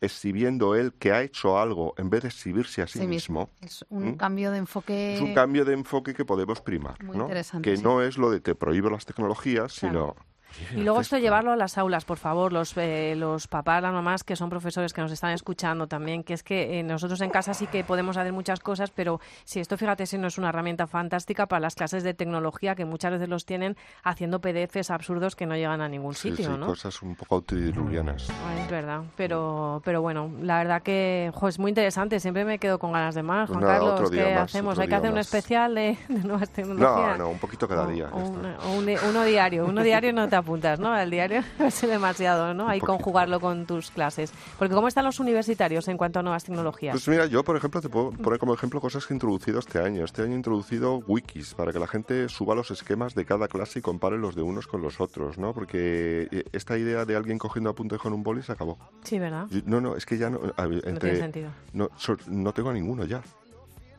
exhibiendo 0.01 0.75
él 0.75 0.93
que 0.93 1.11
ha 1.11 1.21
hecho 1.21 1.57
algo 1.59 1.93
en 1.97 2.09
vez 2.09 2.23
de 2.23 2.27
exhibirse 2.29 2.81
a 2.81 2.87
sí, 2.87 2.99
Sí 2.99 3.07
mismo. 3.07 3.49
Es 3.61 3.85
un 3.89 4.09
¿Mm? 4.09 4.15
cambio 4.17 4.51
de 4.51 4.57
enfoque. 4.57 5.15
Es 5.15 5.21
un 5.21 5.33
cambio 5.33 5.63
de 5.63 5.73
enfoque 5.73 6.13
que 6.13 6.25
podemos 6.25 6.59
primar, 6.61 7.01
Muy 7.03 7.15
¿no? 7.17 7.23
interesante, 7.23 7.69
Que 7.69 7.77
sí. 7.77 7.83
no 7.83 8.01
es 8.01 8.17
lo 8.17 8.31
de 8.31 8.39
te 8.41 8.55
prohíbo 8.55 8.89
las 8.89 9.05
tecnologías, 9.05 9.79
Claro. 9.79 10.15
sino... 10.17 10.30
Y 10.75 10.83
luego 10.83 11.01
esto 11.01 11.17
llevarlo 11.17 11.51
a 11.51 11.55
las 11.55 11.77
aulas, 11.77 12.05
por 12.05 12.17
favor, 12.17 12.53
los, 12.53 12.75
eh, 12.77 13.13
los 13.17 13.47
papás, 13.47 13.81
las 13.81 13.93
mamás 13.93 14.23
que 14.23 14.35
son 14.35 14.49
profesores 14.49 14.93
que 14.93 15.01
nos 15.01 15.11
están 15.11 15.31
escuchando 15.31 15.87
también, 15.87 16.23
que 16.23 16.33
es 16.33 16.43
que 16.43 16.79
eh, 16.79 16.83
nosotros 16.83 17.19
en 17.21 17.29
casa 17.31 17.53
sí 17.53 17.67
que 17.67 17.83
podemos 17.83 18.17
hacer 18.17 18.33
muchas 18.33 18.59
cosas, 18.59 18.91
pero 18.91 19.19
si 19.43 19.59
esto, 19.59 19.77
fíjate, 19.77 20.05
si 20.05 20.17
no 20.17 20.27
es 20.27 20.37
una 20.37 20.49
herramienta 20.49 20.87
fantástica 20.87 21.45
para 21.47 21.59
las 21.59 21.75
clases 21.75 22.03
de 22.03 22.13
tecnología 22.13 22.75
que 22.75 22.85
muchas 22.85 23.11
veces 23.11 23.29
los 23.29 23.45
tienen 23.45 23.75
haciendo 24.03 24.39
PDFs 24.41 24.91
absurdos 24.91 25.35
que 25.35 25.45
no 25.45 25.55
llegan 25.55 25.81
a 25.81 25.89
ningún 25.89 26.13
Sí, 26.15 26.29
sitio, 26.31 26.53
sí, 26.53 26.59
¿no? 26.59 26.65
cosas 26.67 27.01
un 27.01 27.15
poco 27.15 27.35
autodiluvianas. 27.35 28.27
Ah, 28.29 28.55
Es 28.65 28.69
verdad, 28.71 29.01
pero, 29.15 29.81
pero 29.85 30.01
bueno, 30.01 30.31
la 30.41 30.57
verdad 30.57 30.81
que 30.83 31.31
jo, 31.33 31.47
es 31.47 31.59
muy 31.59 31.69
interesante, 31.69 32.19
siempre 32.19 32.45
me 32.45 32.59
quedo 32.59 32.79
con 32.79 32.91
ganas 32.91 33.15
de 33.15 33.23
más. 33.23 33.49
Juan 33.49 33.61
Nada, 33.61 33.73
Carlos, 33.79 34.11
¿qué 34.11 34.33
más, 34.35 34.43
hacemos? 34.43 34.79
Hay 34.79 34.87
que 34.87 34.95
hacer 34.95 35.09
un 35.09 35.15
más. 35.15 35.25
especial 35.27 35.75
de, 35.75 35.97
de 36.09 36.23
nuevas 36.23 36.49
No, 36.49 36.55
tecnologías. 36.55 37.17
no, 37.17 37.29
un 37.29 37.39
poquito 37.39 37.67
cada 37.67 37.87
día. 37.87 38.09
un- 38.13 38.45
o 38.45 38.71
un- 38.77 38.89
uno 39.09 39.23
diario, 39.23 39.65
uno 39.65 39.83
diario 39.83 40.13
no 40.13 40.27
te 40.27 40.35
apuntas, 40.41 40.79
¿no? 40.79 40.89
Al 40.89 41.09
diario 41.09 41.43
es 41.59 41.81
demasiado, 41.81 42.53
¿no? 42.53 42.67
Hay 42.67 42.79
poquito. 42.79 42.97
conjugarlo 42.97 43.39
con 43.39 43.65
tus 43.65 43.91
clases. 43.91 44.33
Porque 44.59 44.75
¿cómo 44.75 44.87
están 44.87 45.05
los 45.05 45.19
universitarios 45.19 45.87
en 45.87 45.97
cuanto 45.97 46.19
a 46.19 46.23
nuevas 46.23 46.43
tecnologías? 46.43 46.93
Pues 46.93 47.07
mira, 47.07 47.25
yo 47.25 47.43
por 47.43 47.55
ejemplo 47.55 47.81
te 47.81 47.89
puedo 47.89 48.11
poner 48.11 48.39
como 48.39 48.53
ejemplo 48.53 48.81
cosas 48.81 49.05
que 49.05 49.13
he 49.13 49.15
introducido 49.15 49.59
este 49.59 49.79
año. 49.79 50.03
Este 50.05 50.21
año 50.21 50.33
he 50.33 50.35
introducido 50.35 50.97
wikis 51.07 51.53
para 51.53 51.71
que 51.71 51.79
la 51.79 51.87
gente 51.87 52.29
suba 52.29 52.55
los 52.55 52.71
esquemas 52.71 53.15
de 53.15 53.25
cada 53.25 53.47
clase 53.47 53.79
y 53.79 53.81
compare 53.81 54.17
los 54.17 54.35
de 54.35 54.41
unos 54.41 54.67
con 54.67 54.81
los 54.81 54.99
otros, 54.99 55.37
¿no? 55.37 55.53
Porque 55.53 56.27
eh, 56.31 56.43
esta 56.51 56.77
idea 56.77 57.05
de 57.05 57.15
alguien 57.15 57.37
cogiendo 57.37 57.69
apuntes 57.69 57.99
con 57.99 58.13
un 58.13 58.23
boli 58.23 58.41
se 58.43 58.51
acabó. 58.51 58.77
Sí, 59.03 59.19
¿verdad? 59.19 59.47
No, 59.65 59.81
no, 59.81 59.95
es 59.95 60.05
que 60.05 60.17
ya 60.17 60.29
no. 60.29 60.39
a 60.57 60.65
No 60.65 60.99
tiene 60.99 61.15
sentido. 61.17 61.49
no, 61.73 61.89
no 62.27 62.53
tengo 62.53 62.69
a 62.69 62.73
ninguno 62.73 63.05
ya. 63.05 63.21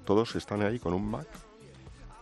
Todos 0.04 0.34
están 0.36 0.62
ahí 0.62 0.78
con 0.78 0.94
un 0.94 1.08
Mac. 1.10 1.28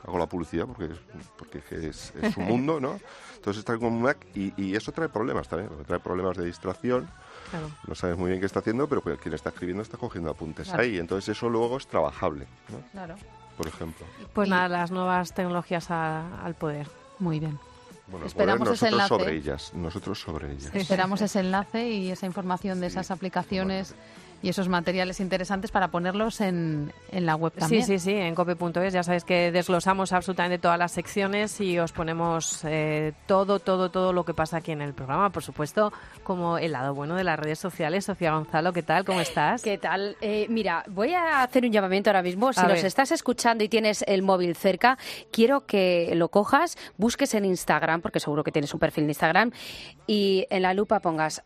Hago 0.07 0.19
la 0.19 0.27
publicidad 0.27 0.67
porque 0.67 0.87
es, 0.87 0.99
porque 1.37 1.59
es, 1.89 2.13
es 2.21 2.35
su 2.35 2.41
mundo, 2.41 2.81
¿no? 2.81 2.99
Entonces 3.37 3.61
están 3.61 3.79
con 3.79 3.93
un 3.93 4.03
Mac 4.03 4.19
y, 4.35 4.53
y 4.63 4.75
eso 4.75 4.93
trae 4.93 5.09
problemas 5.09 5.49
también. 5.49 5.69
porque 5.69 5.85
Trae 5.85 6.01
problemas 6.01 6.37
de 6.37 6.45
distracción. 6.47 7.09
Claro. 7.51 7.71
No 7.87 7.95
sabes 7.95 8.17
muy 8.17 8.29
bien 8.31 8.41
qué 8.41 8.47
está 8.47 8.61
haciendo, 8.61 8.89
pero 8.89 9.03
quien 9.03 9.35
está 9.35 9.51
escribiendo 9.51 9.83
está 9.83 9.97
cogiendo 9.99 10.31
apuntes 10.31 10.69
Claro. 10.69 10.83
ahí. 10.83 10.99
Entonces 10.99 11.37
eso 11.37 11.49
luego 11.49 11.77
es 11.77 11.87
trabajable, 11.87 12.47
¿no? 12.69 12.79
Claro. 12.93 13.17
Por 13.57 13.67
ejemplo. 13.67 14.07
Pues 14.33 14.49
nada, 14.49 14.69
las 14.69 14.91
nuevas 14.91 15.35
tecnologías 15.35 15.91
a- 15.91 16.43
al 16.45 16.55
poder. 16.55 16.89
Muy 17.19 17.39
bien. 17.41 17.59
Bueno, 18.07 18.25
Esperamos 18.27 18.67
poder 18.69 18.75
ese 18.75 18.91
nosotros 18.91 18.93
enlace. 19.11 19.25
sobre 19.25 19.37
ellas. 19.37 19.73
Nosotros 19.75 20.21
sobre 20.21 20.53
ellas. 20.53 20.75
Esperamos 20.75 21.21
ese 21.21 21.41
enlace 21.41 21.89
y 21.91 22.11
esa 22.11 22.27
información 22.27 22.81
de 22.81 22.87
esas 22.89 23.11
aplicaciones 23.11 23.95
y 24.43 24.49
esos 24.49 24.69
materiales 24.69 25.21
interesantes 25.21 25.71
para 25.71 25.89
ponerlos 25.89 26.41
en, 26.41 26.93
en 27.13 27.27
la 27.27 27.37
web 27.37 27.53
también. 27.53 27.85
Sí, 27.85 27.99
sí, 27.99 28.11
sí, 28.11 28.15
en 28.15 28.35
cope.es. 28.35 28.93
Ya 28.93 29.03
sabéis 29.03 29.25
que 29.25 29.53
desglosamos 29.53 30.13
absolutamente 30.13 30.59
todas 30.59 30.79
las 30.79 30.93
secciones 30.93 31.61
y 31.61 31.79
os 31.79 31.93
ponemos 31.93 32.65
eh, 32.65 33.13
todo, 33.27 33.59
todo, 33.59 33.91
todo 33.91 34.13
lo 34.13 34.25
que 34.25 34.33
pasa 34.33 34.59
aquí 34.59 34.73
en 34.73 34.81
el 34.81 34.95
programa. 34.95 35.31
Por 35.31 35.43
supuesto, 35.43 35.93
como 36.23 36.59
el 36.59 36.73
lado 36.73 36.95
bueno 36.95 37.17
de 37.17 37.25
las 37.25 37.39
redes 37.39 37.59
sociales. 37.59 38.07
Sofía 38.07 38.33
Gonzalo, 38.33 38.73
¿qué 38.73 38.83
tal? 38.83 39.05
¿Cómo 39.05 39.21
estás? 39.21 39.63
¿Qué 39.63 39.79
tal? 39.79 40.17
Eh, 40.21 40.47
mira, 40.49 40.85
voy 40.89 41.13
a 41.13 41.43
hacer 41.43 41.65
un 41.65 41.73
llamamiento 41.73 42.11
ahora 42.11 42.23
mismo. 42.23 42.53
Si 42.53 42.63
nos 42.63 42.83
estás 42.83 43.13
escuchando 43.13 43.63
y 43.63 43.69
tienes 43.69 44.05
el 44.07 44.23
móvil 44.23 44.57
cerca, 44.57 44.97
quiero 45.31 45.67
que 45.67 46.13
lo 46.15 46.29
cojas, 46.29 46.79
busques 46.97 47.35
en 47.35 47.45
Instagram, 47.45 48.01
porque 48.01 48.21
seguro 48.21 48.43
que 48.43 48.53
tienes 48.53 48.73
un 48.73 48.81
perfil 48.81 49.05
de 49.05 49.11
Instagram, 49.11 49.53
y 50.07 50.47
en 50.51 50.63
la 50.63 50.73
lupa 50.75 51.01
pongas 51.01 51.43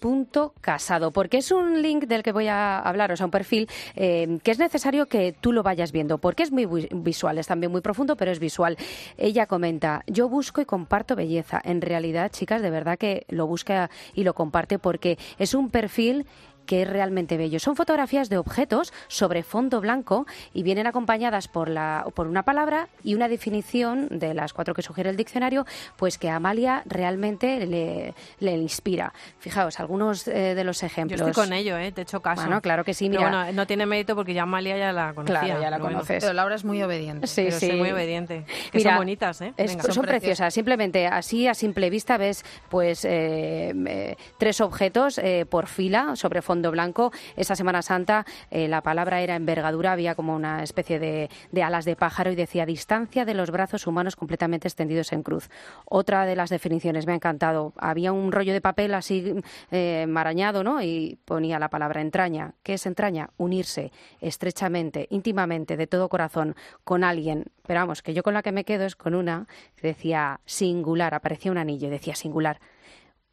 amalia.casado, 0.00 1.10
porque 1.10 1.38
es 1.38 1.50
un 1.52 1.82
link 1.82 2.04
del 2.04 2.22
que 2.22 2.32
voy 2.32 2.48
a 2.48 2.78
hablar, 2.78 3.12
o 3.12 3.16
sea, 3.16 3.26
un 3.26 3.30
perfil 3.30 3.68
eh, 3.94 4.38
que 4.42 4.50
es 4.50 4.58
necesario 4.58 5.06
que 5.06 5.32
tú 5.32 5.52
lo 5.52 5.62
vayas 5.62 5.92
viendo, 5.92 6.18
porque 6.18 6.42
es 6.42 6.52
muy 6.52 6.66
visual, 6.92 7.38
es 7.38 7.46
también 7.46 7.70
muy 7.70 7.80
profundo, 7.80 8.16
pero 8.16 8.30
es 8.30 8.38
visual. 8.38 8.76
Ella 9.16 9.46
comenta, 9.46 10.02
yo 10.06 10.28
busco 10.28 10.60
y 10.60 10.64
comparto 10.64 11.16
belleza. 11.16 11.60
En 11.64 11.80
realidad, 11.80 12.30
chicas, 12.30 12.62
de 12.62 12.70
verdad 12.70 12.98
que 12.98 13.24
lo 13.28 13.46
busca 13.46 13.90
y 14.14 14.24
lo 14.24 14.34
comparte 14.34 14.78
porque 14.78 15.18
es 15.38 15.54
un 15.54 15.70
perfil 15.70 16.26
que 16.70 16.82
es 16.82 16.88
realmente 16.88 17.36
bello. 17.36 17.58
Son 17.58 17.74
fotografías 17.74 18.28
de 18.28 18.38
objetos 18.38 18.92
sobre 19.08 19.42
fondo 19.42 19.80
blanco 19.80 20.24
y 20.54 20.62
vienen 20.62 20.86
acompañadas 20.86 21.48
por, 21.48 21.68
la, 21.68 22.06
por 22.14 22.28
una 22.28 22.44
palabra 22.44 22.86
y 23.02 23.16
una 23.16 23.26
definición 23.26 24.06
de 24.08 24.34
las 24.34 24.52
cuatro 24.52 24.72
que 24.72 24.80
sugiere 24.80 25.10
el 25.10 25.16
diccionario, 25.16 25.66
pues 25.96 26.16
que 26.16 26.30
a 26.30 26.36
Amalia 26.36 26.84
realmente 26.86 27.66
le, 27.66 28.14
le 28.38 28.52
inspira. 28.52 29.12
Fijaos, 29.40 29.80
algunos 29.80 30.28
eh, 30.28 30.54
de 30.54 30.62
los 30.62 30.84
ejemplos. 30.84 31.18
Yo 31.18 31.26
estoy 31.26 31.44
con 31.44 31.52
ello, 31.52 31.76
¿eh? 31.76 31.90
te 31.90 32.02
he 32.02 32.04
hecho 32.04 32.22
caso. 32.22 32.42
Bueno, 32.42 32.60
claro 32.60 32.84
que 32.84 32.94
sí. 32.94 33.08
Mira. 33.08 33.22
bueno, 33.22 33.52
no 33.52 33.66
tiene 33.66 33.84
mérito 33.84 34.14
porque 34.14 34.32
ya 34.32 34.42
Amalia 34.42 34.78
ya 34.78 34.92
la 34.92 35.12
conocía. 35.12 35.40
Claro, 35.40 35.60
ya 35.60 35.70
la 35.70 35.80
conoces. 35.80 36.22
Pero 36.22 36.34
Laura 36.34 36.54
es 36.54 36.64
muy 36.64 36.80
obediente. 36.84 37.26
Sí, 37.26 37.50
sí. 37.50 37.72
muy 37.72 37.90
obediente. 37.90 38.44
Que 38.70 38.78
son 38.78 38.94
bonitas, 38.94 39.40
¿eh? 39.40 39.54
son, 39.90 40.04
preciosas. 40.04 40.54
Simplemente 40.54 41.08
así 41.08 41.48
a 41.48 41.54
simple 41.54 41.90
vista 41.90 42.16
ves 42.16 42.44
pues 42.68 43.04
eh, 43.04 43.72
eh, 43.74 44.16
tres 44.38 44.60
objetos 44.60 45.20
por 45.48 45.66
fila 45.66 46.14
sobre 46.14 46.42
fondo 46.42 46.59
blanco. 46.68 47.12
Esa 47.36 47.56
Semana 47.56 47.82
Santa 47.82 48.26
eh, 48.50 48.68
la 48.68 48.82
palabra 48.82 49.20
era 49.20 49.36
envergadura, 49.36 49.92
había 49.92 50.14
como 50.14 50.34
una 50.34 50.62
especie 50.62 50.98
de, 50.98 51.28
alas 51.62 51.84
de 51.84 51.96
pájaro 51.96 52.30
y 52.30 52.34
decía 52.34 52.66
distancia 52.66 53.24
de 53.24 53.34
los 53.34 53.50
brazos 53.50 53.86
humanos 53.86 54.16
completamente 54.16 54.68
extendidos 54.68 55.12
en 55.12 55.22
cruz. 55.22 55.48
Otra 55.86 56.26
de 56.26 56.36
las 56.36 56.50
definiciones 56.50 57.06
me 57.06 57.12
ha 57.12 57.16
encantado. 57.16 57.72
Había 57.76 58.12
un 58.12 58.32
rollo 58.32 58.52
de 58.52 58.60
papel 58.60 58.94
así 58.94 59.34
eh, 59.70 60.06
marañado, 60.08 60.64
¿no? 60.64 60.82
Y 60.82 61.18
ponía 61.24 61.58
la 61.58 61.70
palabra 61.70 62.00
entraña. 62.00 62.54
¿Qué 62.62 62.74
es 62.74 62.86
entraña? 62.86 63.30
Unirse 63.36 63.92
estrechamente, 64.20 65.06
íntimamente, 65.10 65.76
de 65.76 65.86
todo 65.86 66.08
corazón, 66.08 66.56
con 66.84 67.04
alguien. 67.04 67.46
Pero 67.66 67.80
vamos, 67.80 68.02
que 68.02 68.14
yo 68.14 68.22
con 68.22 68.34
la 68.34 68.42
que 68.42 68.52
me 68.52 68.64
quedo 68.64 68.84
es 68.84 68.96
con 68.96 69.14
una 69.14 69.46
que 69.76 69.88
decía 69.88 70.40
singular, 70.44 71.14
aparecía 71.14 71.52
un 71.52 71.58
anillo 71.58 71.88
y 71.88 71.90
decía 71.90 72.14
singular 72.14 72.60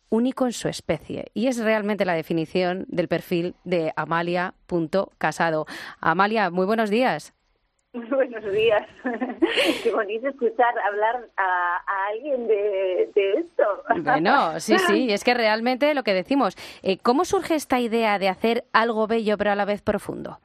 único 0.10 0.46
en 0.46 0.54
su 0.54 0.68
especie. 0.68 1.26
Y 1.34 1.48
es 1.48 1.64
realmente 1.64 2.06
la 2.06 2.14
definición 2.14 2.86
del 2.88 3.08
perfil 3.08 3.56
de 3.64 3.92
Amalia.casado. 3.96 5.66
Amalia, 6.00 6.50
muy 6.50 6.66
buenos 6.66 6.90
días. 6.90 7.34
Muy 7.94 8.06
buenos 8.10 8.52
días. 8.52 8.88
Qué 9.84 9.92
bonito 9.92 10.28
escuchar 10.30 10.78
hablar 10.80 11.30
a, 11.38 11.82
alguien 12.10 12.48
de, 12.48 13.10
esto. 13.38 13.64
Bueno, 14.04 14.60
sí, 14.60 14.78
sí, 14.80 15.12
es 15.12 15.24
que 15.24 15.34
realmente 15.34 15.94
lo 15.94 16.04
que 16.04 16.14
decimos. 16.14 16.56
Eh, 16.84 16.98
¿Cómo 17.02 17.26
surge 17.26 17.56
esta 17.56 17.80
idea 17.80 18.20
de 18.20 18.30
hacer 18.30 18.66
algo 18.74 19.08
bello 19.08 19.38
pero 19.38 19.52
a 19.52 19.56
la 19.56 19.66
vez 19.66 19.82
profundo? 19.82 20.40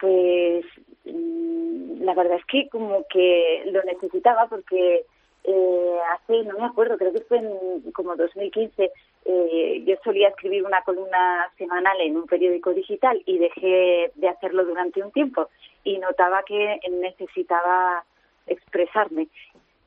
Pues 0.00 0.64
mm, 1.04 2.02
la 2.02 2.14
verdad 2.14 2.38
es 2.38 2.44
que 2.46 2.68
como 2.68 3.04
que 3.10 3.62
lo 3.72 3.82
necesitaba 3.84 4.48
porque 4.48 5.04
eh, 5.48 5.98
hace, 6.12 6.42
no 6.42 6.58
me 6.58 6.64
acuerdo, 6.64 6.98
creo 6.98 7.12
que 7.12 7.20
fue 7.20 7.38
en 7.38 7.92
como 7.92 8.16
2015, 8.16 8.90
eh, 9.26 9.84
yo 9.86 9.94
solía 10.02 10.28
escribir 10.28 10.64
una 10.64 10.82
columna 10.82 11.48
semanal 11.56 12.00
en 12.00 12.16
un 12.16 12.26
periódico 12.26 12.74
digital 12.74 13.22
y 13.26 13.38
dejé 13.38 14.10
de 14.16 14.28
hacerlo 14.28 14.64
durante 14.64 15.02
un 15.02 15.12
tiempo 15.12 15.48
y 15.84 15.98
notaba 15.98 16.42
que 16.42 16.80
necesitaba 16.90 18.04
expresarme, 18.48 19.28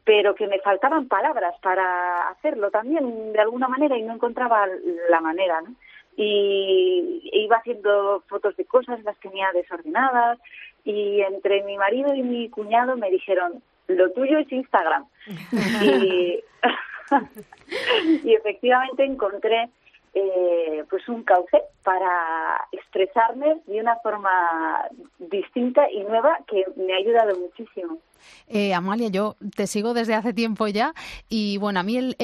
pero 0.06 0.34
que 0.34 0.48
me 0.48 0.60
faltaban 0.60 1.10
palabras 1.10 1.56
para 1.62 2.30
hacerlo 2.30 2.72
también 2.72 3.34
de 3.34 3.40
alguna 3.42 3.68
manera 3.68 3.98
y 3.98 4.04
no 4.04 4.14
encontraba 4.14 4.66
la 5.10 5.20
manera, 5.20 5.60
¿no? 5.62 5.76
Y 6.16 7.30
iba 7.34 7.58
haciendo 7.58 8.24
fotos 8.28 8.56
de 8.56 8.64
cosas, 8.64 9.04
las 9.04 9.18
tenía 9.20 9.52
desordenadas 9.54 10.40
y 10.86 11.22
entre 11.22 11.64
mi 11.64 11.78
marido 11.78 12.14
y 12.14 12.24
mi 12.24 12.50
cuñado 12.50 12.96
me 12.96 13.10
dijeron, 13.10 13.62
lo 13.90 14.12
tuyo 14.12 14.40
es 14.40 14.52
Instagram. 14.52 15.06
y, 15.82 16.40
y 18.24 18.34
efectivamente 18.34 19.04
encontré 19.04 19.70
eh, 20.14 20.84
pues 20.90 21.08
un 21.08 21.24
cauce 21.24 21.62
para 21.84 22.68
expresarme 22.72 23.62
de 23.66 23.80
una 23.80 23.96
forma 23.98 24.88
distinta 25.20 25.90
y 25.92 26.04
nueva 26.04 26.40
que 26.48 26.66
me 26.76 26.94
ha 26.94 26.98
ayudado 26.98 27.38
muchísimo. 27.40 28.00
Eh, 28.48 28.74
Amalia, 28.74 29.10
yo 29.10 29.36
te 29.56 29.68
sigo 29.68 29.94
desde 29.94 30.16
hace 30.16 30.34
tiempo 30.34 30.68
ya 30.68 30.94
y 31.30 31.58
bueno, 31.58 31.80
a 31.80 31.84
mí 31.84 31.98
el, 31.98 32.16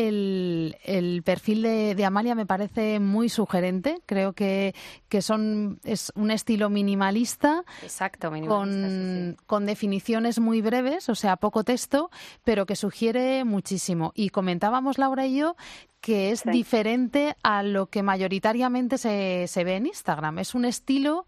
el, 0.83 1.23
perfil 1.23 1.61
de, 1.61 2.05
Amalia 2.05 2.35
me 2.35 2.45
parece 2.45 2.99
muy 2.99 3.29
sugerente. 3.29 3.99
Creo 4.05 4.33
que, 4.33 4.73
que 5.07 5.21
son 5.21 5.79
es 5.83 6.11
un 6.15 6.31
estilo 6.31 6.69
minimalista, 6.69 7.63
Exacto, 7.81 8.31
con, 8.47 9.37
con 9.45 9.65
definiciones 9.65 10.39
muy 10.39 10.61
breves, 10.61 11.09
o 11.09 11.15
sea, 11.15 11.37
poco 11.37 11.63
texto, 11.63 12.09
pero 12.43 12.65
que 12.65 12.75
sugiere 12.75 13.43
muchísimo. 13.45 14.11
Y 14.15 14.29
comentábamos 14.29 14.97
Laura 14.97 15.25
y 15.25 15.37
yo 15.37 15.55
que 16.05 16.29
es 16.29 16.43
diferente 16.43 17.33
a 17.41 17.63
lo 17.63 17.87
que 17.87 18.03
mayoritariamente 18.03 18.99
se, 18.99 19.47
se 19.47 19.63
ve 19.63 19.77
en 19.77 19.87
Instagram. 19.87 20.37
Es 20.37 20.53
un 20.53 20.65
estilo 20.65 21.25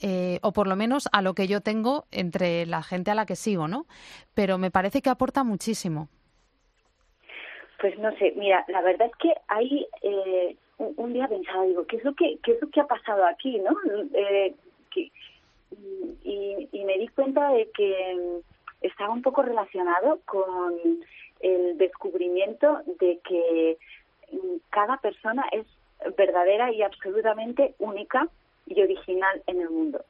eh, 0.00 0.38
o 0.42 0.52
por 0.52 0.68
lo 0.68 0.76
menos 0.76 1.08
a 1.10 1.20
lo 1.20 1.34
que 1.34 1.48
yo 1.48 1.62
tengo 1.62 2.04
entre 2.12 2.64
la 2.64 2.80
gente 2.84 3.10
a 3.10 3.16
la 3.16 3.26
que 3.26 3.34
sigo, 3.34 3.66
¿no? 3.66 3.86
Pero 4.32 4.56
me 4.56 4.70
parece 4.70 5.02
que 5.02 5.10
aporta 5.10 5.42
muchísimo. 5.42 6.08
Pues 7.80 7.98
no 7.98 8.12
sé, 8.18 8.32
mira, 8.36 8.64
la 8.68 8.82
verdad 8.82 9.08
es 9.08 9.16
que 9.16 9.34
hay 9.48 9.88
eh, 10.02 10.56
un, 10.78 11.12
día 11.12 11.26
pensaba, 11.26 11.64
digo, 11.64 11.84
¿qué 11.88 11.96
es 11.96 12.04
lo 12.04 12.14
que, 12.14 12.38
qué 12.44 12.52
es 12.52 12.62
lo 12.62 12.70
que 12.70 12.80
ha 12.82 12.86
pasado 12.86 13.26
aquí, 13.26 13.58
no? 13.58 13.76
Eh, 14.14 14.54
y, 16.22 16.68
y 16.70 16.84
me 16.84 16.98
di 16.98 17.08
cuenta 17.08 17.50
de 17.50 17.68
que 17.72 18.40
estaba 18.80 19.12
un 19.12 19.22
poco 19.22 19.42
relacionado 19.42 20.20
con 20.24 20.74
el 21.40 21.78
descubrimiento 21.78 22.82
de 23.00 23.18
que 23.24 23.78
cada 24.70 24.96
persona 24.98 25.44
es 25.52 25.66
verdadera 26.16 26.72
y 26.72 26.82
absolutamente 26.82 27.74
única 27.78 28.28
y 28.66 28.80
original 28.80 29.42
en 29.46 29.60
el 29.60 29.70
mundo. 29.70 30.04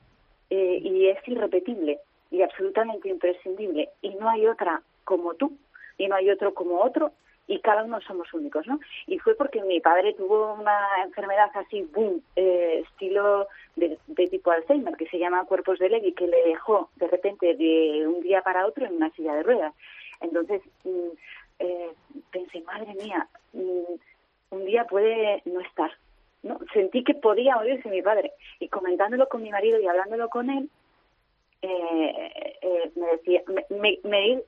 Eh, 0.50 0.80
y 0.82 1.06
es 1.06 1.18
irrepetible 1.26 2.00
y 2.30 2.42
absolutamente 2.42 3.08
imprescindible. 3.08 3.88
Y 4.02 4.10
no 4.10 4.28
hay 4.28 4.46
otra 4.46 4.82
como 5.04 5.34
tú, 5.34 5.56
y 5.98 6.08
no 6.08 6.16
hay 6.16 6.30
otro 6.30 6.54
como 6.54 6.80
otro, 6.80 7.12
y 7.46 7.58
cada 7.60 7.82
uno 7.82 8.00
somos 8.02 8.32
únicos, 8.32 8.64
¿no? 8.68 8.78
Y 9.08 9.18
fue 9.18 9.34
porque 9.34 9.60
mi 9.62 9.80
padre 9.80 10.14
tuvo 10.14 10.54
una 10.54 10.78
enfermedad 11.04 11.50
así, 11.54 11.82
boom, 11.82 12.22
eh, 12.36 12.84
estilo 12.86 13.48
de, 13.74 13.98
tipo 14.28 14.52
Alzheimer, 14.52 14.96
que 14.96 15.08
se 15.08 15.18
llama 15.18 15.44
cuerpos 15.46 15.80
de 15.80 15.88
Levy, 15.88 16.12
que 16.12 16.28
le 16.28 16.44
dejó 16.44 16.90
de 16.94 17.08
repente 17.08 17.54
de 17.56 18.06
un 18.06 18.20
día 18.20 18.42
para 18.42 18.66
otro 18.66 18.86
en 18.86 18.94
una 18.94 19.10
silla 19.10 19.34
de 19.34 19.42
ruedas. 19.42 19.74
Entonces 20.20 20.62
mm, 20.84 21.08
eh, 21.61 21.93
pensé, 22.33 22.62
madre 22.62 22.95
mía, 22.95 23.29
mm, 23.52 24.55
un 24.55 24.64
día 24.64 24.85
puede 24.85 25.43
no 25.45 25.61
estar, 25.61 25.93
¿no? 26.43 26.59
Sentí 26.73 27.05
que 27.05 27.14
podía 27.14 27.57
morirse 27.57 27.88
mi 27.88 28.02
padre. 28.02 28.33
Y 28.59 28.69
comentándolo 28.69 29.29
con 29.29 29.43
mi 29.43 29.50
marido 29.50 29.79
y 29.79 29.87
hablándolo 29.87 30.29
con 30.29 30.50
él, 30.50 30.71
eh, 31.62 32.57
eh, 32.62 32.90
me, 32.97 33.07
decía, 33.09 33.43
me, 33.69 33.99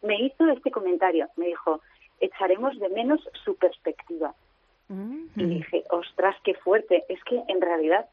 me, 0.02 0.20
hizo 0.20 0.48
este 0.48 0.70
comentario. 0.70 1.28
Me 1.36 1.46
dijo, 1.48 1.80
echaremos 2.20 2.78
de 2.78 2.88
menos 2.88 3.20
su 3.44 3.54
perspectiva. 3.56 4.34
Mm. 4.88 5.26
Y 5.36 5.44
dije, 5.44 5.84
ostras, 5.90 6.34
qué 6.42 6.54
fuerte. 6.54 7.04
Es 7.08 7.22
que 7.24 7.42
en 7.48 7.60
realidad 7.60 8.06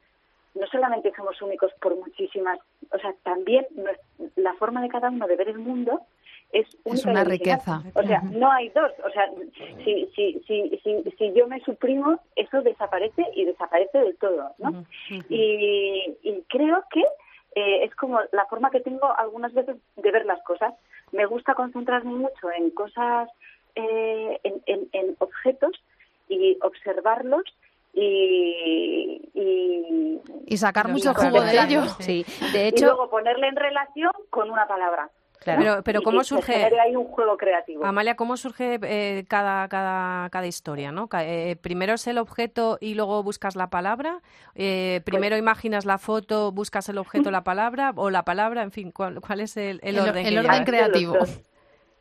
no 0.56 0.68
solamente 0.68 1.14
somos 1.16 1.42
únicos 1.42 1.72
por 1.82 1.96
muchísimas, 1.96 2.60
o 2.92 2.98
sea, 3.00 3.14
también 3.24 3.66
la 4.36 4.54
forma 4.56 4.82
de 4.82 4.90
cada 4.90 5.10
uno 5.10 5.28
de 5.28 5.36
ver 5.36 5.50
el 5.50 5.60
mundo 5.60 6.02
es, 6.52 7.06
una 7.06 7.24
riqueza. 7.24 7.84
O 7.94 8.04
sea, 8.04 8.22
no 8.22 8.52
hay 8.52 8.70
dos. 8.70 8.92
O 9.06 9.10
sea, 9.12 9.30
si, 9.84 10.10
si, 10.16 10.42
si, 10.48 10.80
si, 10.84 11.12
si 11.18 11.34
yo 11.34 11.48
me 11.48 11.60
suprimo, 11.62 12.20
eso 12.36 12.62
desaparece 12.62 13.24
y 13.36 13.46
desaparece 13.46 14.00
del 14.00 14.18
todo, 14.18 14.52
¿no? 14.58 14.86
y, 15.30 16.18
y, 16.24 16.44
creo 16.48 16.84
que 16.92 17.04
eh, 17.56 17.84
es 17.84 17.96
como 17.96 18.20
la 18.32 18.46
forma 18.46 18.72
que 18.72 18.80
tengo 18.80 19.16
algunas 19.18 19.54
veces 19.54 19.78
de 19.96 20.12
ver 20.12 20.26
las 20.26 20.42
cosas. 20.44 20.74
Me 21.12 21.26
gusta 21.26 21.54
concentrarme 21.54 22.12
mucho 22.12 22.52
en 22.56 22.72
cosas, 22.72 23.30
eh, 23.76 24.40
en, 24.44 24.62
en, 24.66 24.90
en 24.94 25.16
objetos 25.20 25.72
y 26.28 26.58
observarlos 26.62 27.44
y, 27.94 29.22
y, 30.46 30.58
sacar 30.58 30.88
mucho 30.90 31.14
jugo 31.14 31.42
de 31.42 31.60
ello. 31.60 31.86
Sí, 32.00 32.26
de 32.54 32.68
hecho. 32.68 32.86
Y 32.86 32.88
luego 32.88 33.10
ponerle 33.10 33.48
en 33.48 33.56
relación 33.56 34.12
con 34.30 34.50
una 34.52 34.68
palabra. 34.68 35.10
Pero, 35.46 35.84
pero 35.84 36.02
¿cómo 36.02 36.24
surge? 36.24 36.70
Hay 36.80 36.96
un 36.96 37.06
juego 37.06 37.38
creativo. 37.38 37.86
Amalia, 37.86 38.16
¿cómo 38.16 38.36
surge 38.38 38.80
eh, 38.84 39.26
cada, 39.28 39.68
cada, 39.70 40.30
cada 40.30 40.48
historia? 40.48 40.92
¿no? 40.92 41.08
Eh, 41.14 41.56
primero 41.62 41.94
es 41.94 42.08
el 42.08 42.18
objeto 42.18 42.78
y 42.82 42.96
luego 42.96 43.24
buscas 43.24 43.56
la 43.56 43.70
palabra. 43.70 44.22
Eh, 44.56 45.02
primero 45.06 45.34
pues 45.36 45.42
imaginas 45.42 45.86
la 45.86 45.98
foto, 45.98 46.52
buscas 46.52 46.90
el 46.90 46.98
objeto, 46.98 47.32
la 47.32 47.44
palabra 47.44 47.94
o 47.96 48.10
la 48.10 48.24
palabra. 48.24 48.64
En 48.64 48.72
fin, 48.72 48.92
¿cuál, 48.92 49.22
cuál 49.22 49.40
es 49.40 49.56
el, 49.56 49.80
el, 49.82 50.00
orden? 50.00 50.26
El 50.26 50.38
orden 50.38 50.64
creativo. 50.66 51.16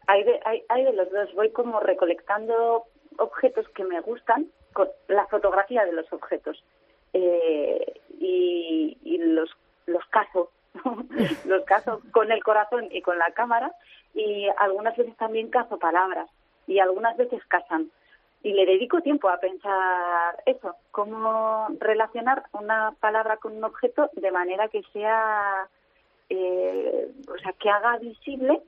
Hay 0.07 0.25
de, 0.25 0.41
hay, 0.45 0.65
hay 0.69 0.85
de 0.85 0.93
los 0.93 1.11
dos. 1.11 1.35
Voy 1.35 1.51
como 1.51 1.81
recolectando 1.81 2.85
objetos 3.19 3.69
que 3.71 3.85
me 3.85 4.01
gustan, 4.01 4.47
con 4.73 4.89
la 5.09 5.27
fotografía 5.27 5.85
de 5.85 5.93
los 5.93 6.13
objetos 6.13 6.63
y, 7.13 8.99
y 9.03 9.19
los 9.19 9.51
los 9.87 10.05
caso 10.07 10.51
los 11.45 11.65
caso 11.65 12.01
con 12.13 12.31
el 12.31 12.43
corazón 12.43 12.89
y 12.91 13.03
con 13.03 13.19
la 13.19 13.31
cámara 13.33 13.73
y 14.15 14.49
algunas 14.59 14.97
veces 14.97 15.17
también 15.17 15.49
caso 15.51 15.79
palabras 15.79 16.29
y 16.67 16.79
algunas 16.79 17.17
veces 17.17 17.45
casan. 17.47 17.91
Y 18.43 18.53
le 18.53 18.67
dedico 18.67 19.01
tiempo 19.01 19.29
a 19.29 19.39
pensar 19.39 20.43
eso, 20.47 20.77
cómo 20.93 21.67
relacionar 21.81 22.45
una 22.53 22.95
palabra 23.01 23.39
con 23.39 23.57
un 23.57 23.65
objeto 23.65 24.11
de 24.15 24.31
manera 24.31 24.69
que 24.69 24.83
sea, 24.93 25.69
eh, 26.29 27.11
o 27.29 27.39
sea, 27.39 27.53
que 27.55 27.69
haga 27.69 27.99
visible 27.99 28.63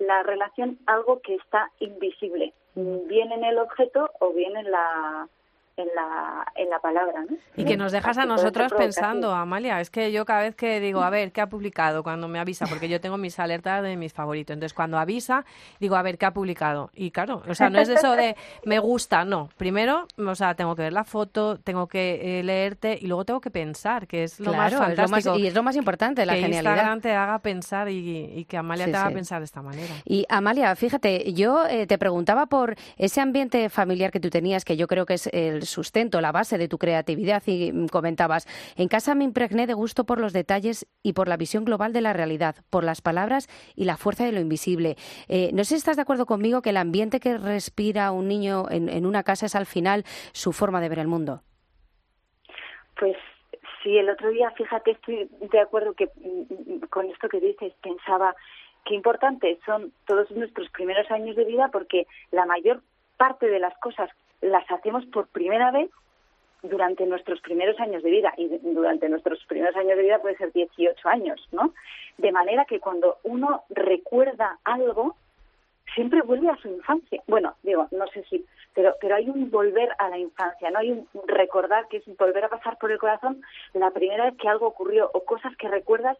la 0.00 0.24
relación 0.24 0.78
algo 0.86 1.20
que 1.20 1.36
está 1.36 1.70
invisible, 1.78 2.52
mm. 2.74 3.06
bien 3.06 3.30
en 3.30 3.44
el 3.44 3.58
objeto 3.58 4.10
o 4.18 4.32
bien 4.32 4.56
en 4.56 4.70
la, 4.72 5.28
en 5.76 5.88
la, 5.94 6.46
en 6.54 6.68
la 6.70 6.78
palabra. 6.80 7.24
¿no? 7.28 7.36
Y 7.56 7.64
que 7.64 7.76
nos 7.76 7.92
dejas 7.92 8.18
a 8.18 8.26
nosotros 8.26 8.72
pensando, 8.72 9.32
Amalia. 9.32 9.80
Es 9.80 9.90
que 9.90 10.12
yo 10.12 10.24
cada 10.24 10.42
vez 10.42 10.54
que 10.54 10.80
digo, 10.80 11.02
a 11.02 11.10
ver, 11.10 11.32
¿qué 11.32 11.40
ha 11.40 11.48
publicado? 11.48 12.02
Cuando 12.02 12.28
me 12.28 12.38
avisa, 12.38 12.66
porque 12.66 12.88
yo 12.88 13.00
tengo 13.00 13.16
mis 13.16 13.38
alertas 13.38 13.82
de 13.82 13.96
mis 13.96 14.12
favoritos. 14.12 14.54
Entonces, 14.54 14.74
cuando 14.74 14.98
avisa, 14.98 15.44
digo, 15.80 15.96
a 15.96 16.02
ver, 16.02 16.18
¿qué 16.18 16.26
ha 16.26 16.32
publicado? 16.32 16.90
Y 16.94 17.10
claro, 17.10 17.42
o 17.48 17.54
sea, 17.54 17.70
no 17.70 17.78
es 17.80 17.88
eso 17.88 18.12
de 18.12 18.36
me 18.64 18.78
gusta, 18.78 19.24
no. 19.24 19.48
Primero, 19.56 20.06
o 20.18 20.34
sea, 20.34 20.54
tengo 20.54 20.76
que 20.76 20.82
ver 20.82 20.92
la 20.92 21.04
foto, 21.04 21.58
tengo 21.58 21.86
que 21.86 22.38
eh, 22.38 22.42
leerte 22.42 22.98
y 23.00 23.06
luego 23.06 23.24
tengo 23.24 23.40
que 23.40 23.50
pensar, 23.50 24.06
que 24.06 24.24
es 24.24 24.40
lo 24.40 24.52
más 24.52 24.74
fantástico. 24.74 25.36
y 25.36 25.46
es 25.46 25.54
lo 25.54 25.62
más 25.62 25.76
importante, 25.76 26.26
la 26.26 26.34
que 26.34 26.40
genialidad. 26.40 26.72
Instagram 26.72 27.00
te 27.00 27.12
haga 27.12 27.38
pensar 27.38 27.88
y, 27.88 28.44
que 28.48 28.56
Amalia 28.56 28.86
te 28.86 28.96
haga 28.96 29.10
pensar 29.10 29.40
de 29.40 29.44
esta 29.44 29.62
manera. 29.62 29.94
Y 30.04 30.26
Amalia, 30.28 30.74
fíjate, 30.76 31.32
yo 31.32 31.66
eh, 31.66 31.86
te 31.86 31.98
preguntaba 31.98 32.46
por 32.46 32.76
ese 32.96 33.20
ambiente 33.20 33.68
familiar 33.70 34.10
que 34.10 34.20
tú 34.20 34.30
tenías, 34.30 34.64
que 34.64 34.76
yo 34.76 34.86
creo 34.86 35.06
que 35.06 35.14
es 35.14 35.28
el 35.32 35.61
sustento, 35.66 36.20
la 36.20 36.32
base 36.32 36.58
de 36.58 36.68
tu 36.68 36.78
creatividad 36.78 37.42
y 37.46 37.72
mm, 37.72 37.88
comentabas, 37.88 38.46
en 38.76 38.88
casa 38.88 39.14
me 39.14 39.24
impregné 39.24 39.66
de 39.66 39.74
gusto 39.74 40.04
por 40.04 40.20
los 40.20 40.32
detalles 40.32 40.86
y 41.02 41.12
por 41.12 41.28
la 41.28 41.36
visión 41.36 41.64
global 41.64 41.92
de 41.92 42.00
la 42.00 42.12
realidad, 42.12 42.56
por 42.70 42.84
las 42.84 43.00
palabras 43.00 43.48
y 43.76 43.84
la 43.84 43.96
fuerza 43.96 44.24
de 44.24 44.32
lo 44.32 44.40
invisible. 44.40 44.96
Eh, 45.28 45.50
no 45.52 45.64
sé 45.64 45.70
si 45.70 45.74
estás 45.76 45.96
de 45.96 46.02
acuerdo 46.02 46.26
conmigo 46.26 46.62
que 46.62 46.70
el 46.70 46.76
ambiente 46.76 47.20
que 47.20 47.38
respira 47.38 48.12
un 48.12 48.28
niño 48.28 48.66
en, 48.70 49.06
una 49.06 49.22
casa 49.22 49.46
es 49.46 49.54
al 49.54 49.66
final 49.66 50.04
su 50.32 50.52
forma 50.52 50.80
de 50.80 50.88
ver 50.88 50.98
el 50.98 51.08
mundo. 51.08 51.42
Pues 52.98 53.16
sí, 53.82 53.96
el 53.98 54.08
otro 54.08 54.30
día, 54.30 54.50
fíjate, 54.52 54.92
estoy 54.92 55.28
de 55.40 55.60
acuerdo 55.60 55.94
que 55.94 56.06
mm, 56.06 56.74
mm, 56.74 56.80
con 56.88 57.10
esto 57.10 57.28
que 57.28 57.40
dices, 57.40 57.72
pensaba 57.82 58.34
qué 58.84 58.94
importante 58.94 59.58
son 59.64 59.92
todos 60.06 60.30
nuestros 60.30 60.68
primeros 60.70 61.10
años 61.10 61.36
de 61.36 61.44
vida 61.44 61.68
porque 61.72 62.06
la 62.30 62.46
mayor 62.46 62.82
parte 63.16 63.48
de 63.48 63.60
las 63.60 63.76
cosas 63.78 64.10
las 64.42 64.70
hacemos 64.70 65.06
por 65.06 65.28
primera 65.28 65.70
vez 65.70 65.90
durante 66.62 67.06
nuestros 67.06 67.40
primeros 67.40 67.78
años 67.80 68.02
de 68.02 68.10
vida 68.10 68.32
y 68.36 68.48
durante 68.48 69.08
nuestros 69.08 69.44
primeros 69.46 69.74
años 69.76 69.96
de 69.96 70.02
vida 70.02 70.20
puede 70.20 70.36
ser 70.36 70.52
18 70.52 71.08
años, 71.08 71.48
¿no? 71.50 71.72
De 72.18 72.30
manera 72.30 72.64
que 72.64 72.78
cuando 72.78 73.18
uno 73.24 73.64
recuerda 73.70 74.58
algo, 74.64 75.16
siempre 75.94 76.22
vuelve 76.22 76.48
a 76.50 76.56
su 76.56 76.68
infancia. 76.68 77.22
Bueno, 77.26 77.54
digo, 77.62 77.88
no 77.90 78.06
sé 78.08 78.24
si, 78.30 78.44
pero, 78.74 78.94
pero 79.00 79.16
hay 79.16 79.28
un 79.28 79.50
volver 79.50 79.90
a 79.98 80.08
la 80.08 80.18
infancia, 80.18 80.70
¿no? 80.70 80.78
Hay 80.78 80.92
un 80.92 81.08
recordar 81.26 81.88
que 81.88 81.98
es 81.98 82.16
volver 82.16 82.44
a 82.44 82.48
pasar 82.48 82.78
por 82.78 82.92
el 82.92 82.98
corazón 82.98 83.42
la 83.74 83.90
primera 83.90 84.24
vez 84.24 84.34
que 84.38 84.48
algo 84.48 84.66
ocurrió 84.66 85.10
o 85.12 85.24
cosas 85.24 85.56
que 85.56 85.68
recuerdas 85.68 86.16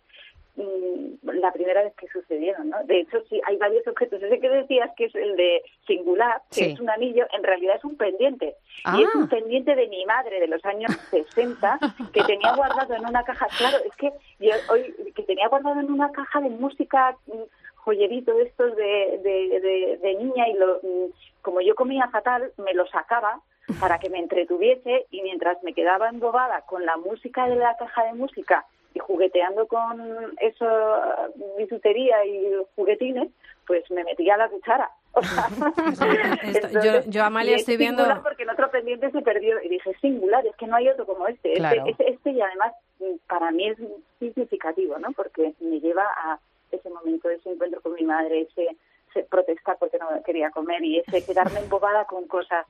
la 0.56 1.52
primera 1.52 1.82
vez 1.82 1.94
que 1.94 2.08
sucedieron, 2.08 2.70
¿no? 2.70 2.84
De 2.84 3.00
hecho, 3.00 3.22
sí, 3.28 3.40
hay 3.46 3.56
varios 3.56 3.86
objetos. 3.86 4.22
Ese 4.22 4.38
que 4.38 4.48
decías 4.48 4.90
que 4.96 5.06
es 5.06 5.14
el 5.14 5.36
de 5.36 5.62
singular, 5.86 6.42
que 6.54 6.72
es 6.72 6.80
un 6.80 6.90
anillo, 6.90 7.26
en 7.32 7.42
realidad 7.42 7.76
es 7.76 7.84
un 7.84 7.96
pendiente. 7.96 8.54
Y 8.96 9.02
es 9.02 9.14
un 9.14 9.24
ah. 9.24 9.28
pendiente 9.30 9.74
de 9.74 9.88
mi 9.88 10.04
madre 10.04 10.40
de 10.40 10.48
los 10.48 10.64
años 10.64 10.92
60 11.10 11.78
que 12.12 12.22
tenía 12.24 12.54
guardado 12.54 12.94
en 12.94 13.06
una 13.06 13.24
caja. 13.24 13.46
Claro, 13.56 13.78
es 13.84 13.96
que 13.96 14.12
yo 14.40 14.52
hoy, 14.70 14.94
que 15.14 15.22
tenía 15.22 15.48
guardado 15.48 15.80
en 15.80 15.90
una 15.90 16.12
caja 16.12 16.40
de 16.40 16.50
música 16.50 17.16
mm, 17.26 17.42
joyerito 17.76 18.34
de 18.34 18.42
estos 18.44 18.76
de, 18.76 19.20
de, 19.22 19.98
de, 20.00 20.14
niña 20.14 20.48
y 20.48 20.54
lo, 20.54 20.80
mm, 20.82 21.12
como 21.40 21.60
yo 21.60 21.74
comía 21.74 22.08
fatal, 22.08 22.52
me 22.58 22.74
lo 22.74 22.86
sacaba 22.88 23.40
para 23.80 23.98
que 23.98 24.10
me 24.10 24.18
entretuviese 24.18 25.06
y 25.10 25.22
mientras 25.22 25.62
me 25.62 25.72
quedaba 25.72 26.08
embobada 26.08 26.62
con 26.62 26.84
la 26.84 26.96
música 26.96 27.48
de 27.48 27.56
la 27.56 27.76
caja 27.76 28.04
de 28.04 28.14
música 28.14 28.66
y 28.94 28.98
jugueteando 28.98 29.66
con 29.66 30.00
eso, 30.40 30.66
bisutería 31.58 32.24
y 32.24 32.52
juguetines, 32.76 33.28
pues 33.66 33.90
me 33.90 34.04
metía 34.04 34.34
a 34.34 34.38
la 34.38 34.48
cuchara. 34.48 34.90
yo, 36.84 37.02
yo, 37.06 37.24
Amalia, 37.24 37.56
estoy 37.56 37.76
viendo... 37.76 38.04
Porque 38.22 38.42
en 38.44 38.50
otro 38.50 38.70
pendiente 38.70 39.10
se 39.10 39.22
perdió 39.22 39.62
y 39.62 39.68
dije, 39.68 39.94
singular, 40.00 40.46
es 40.46 40.56
que 40.56 40.66
no 40.66 40.76
hay 40.76 40.88
otro 40.88 41.06
como 41.06 41.26
este. 41.28 41.52
Este, 41.52 41.82
este, 41.86 42.10
este, 42.10 42.30
y 42.30 42.40
además 42.40 42.72
para 43.26 43.50
mí 43.50 43.68
es 43.68 43.78
significativo, 44.18 44.98
¿no? 44.98 45.12
Porque 45.12 45.54
me 45.60 45.80
lleva 45.80 46.04
a 46.04 46.38
ese 46.70 46.88
momento, 46.88 47.28
ese 47.28 47.50
encuentro 47.50 47.80
con 47.80 47.94
mi 47.94 48.04
madre, 48.04 48.48
ese, 48.48 48.76
protestar 49.28 49.76
porque 49.78 49.98
no 49.98 50.08
quería 50.24 50.50
comer 50.50 50.82
y 50.82 50.98
ese 50.98 51.24
quedarme 51.24 51.60
embobada 51.60 52.06
con 52.06 52.26
cosas. 52.26 52.66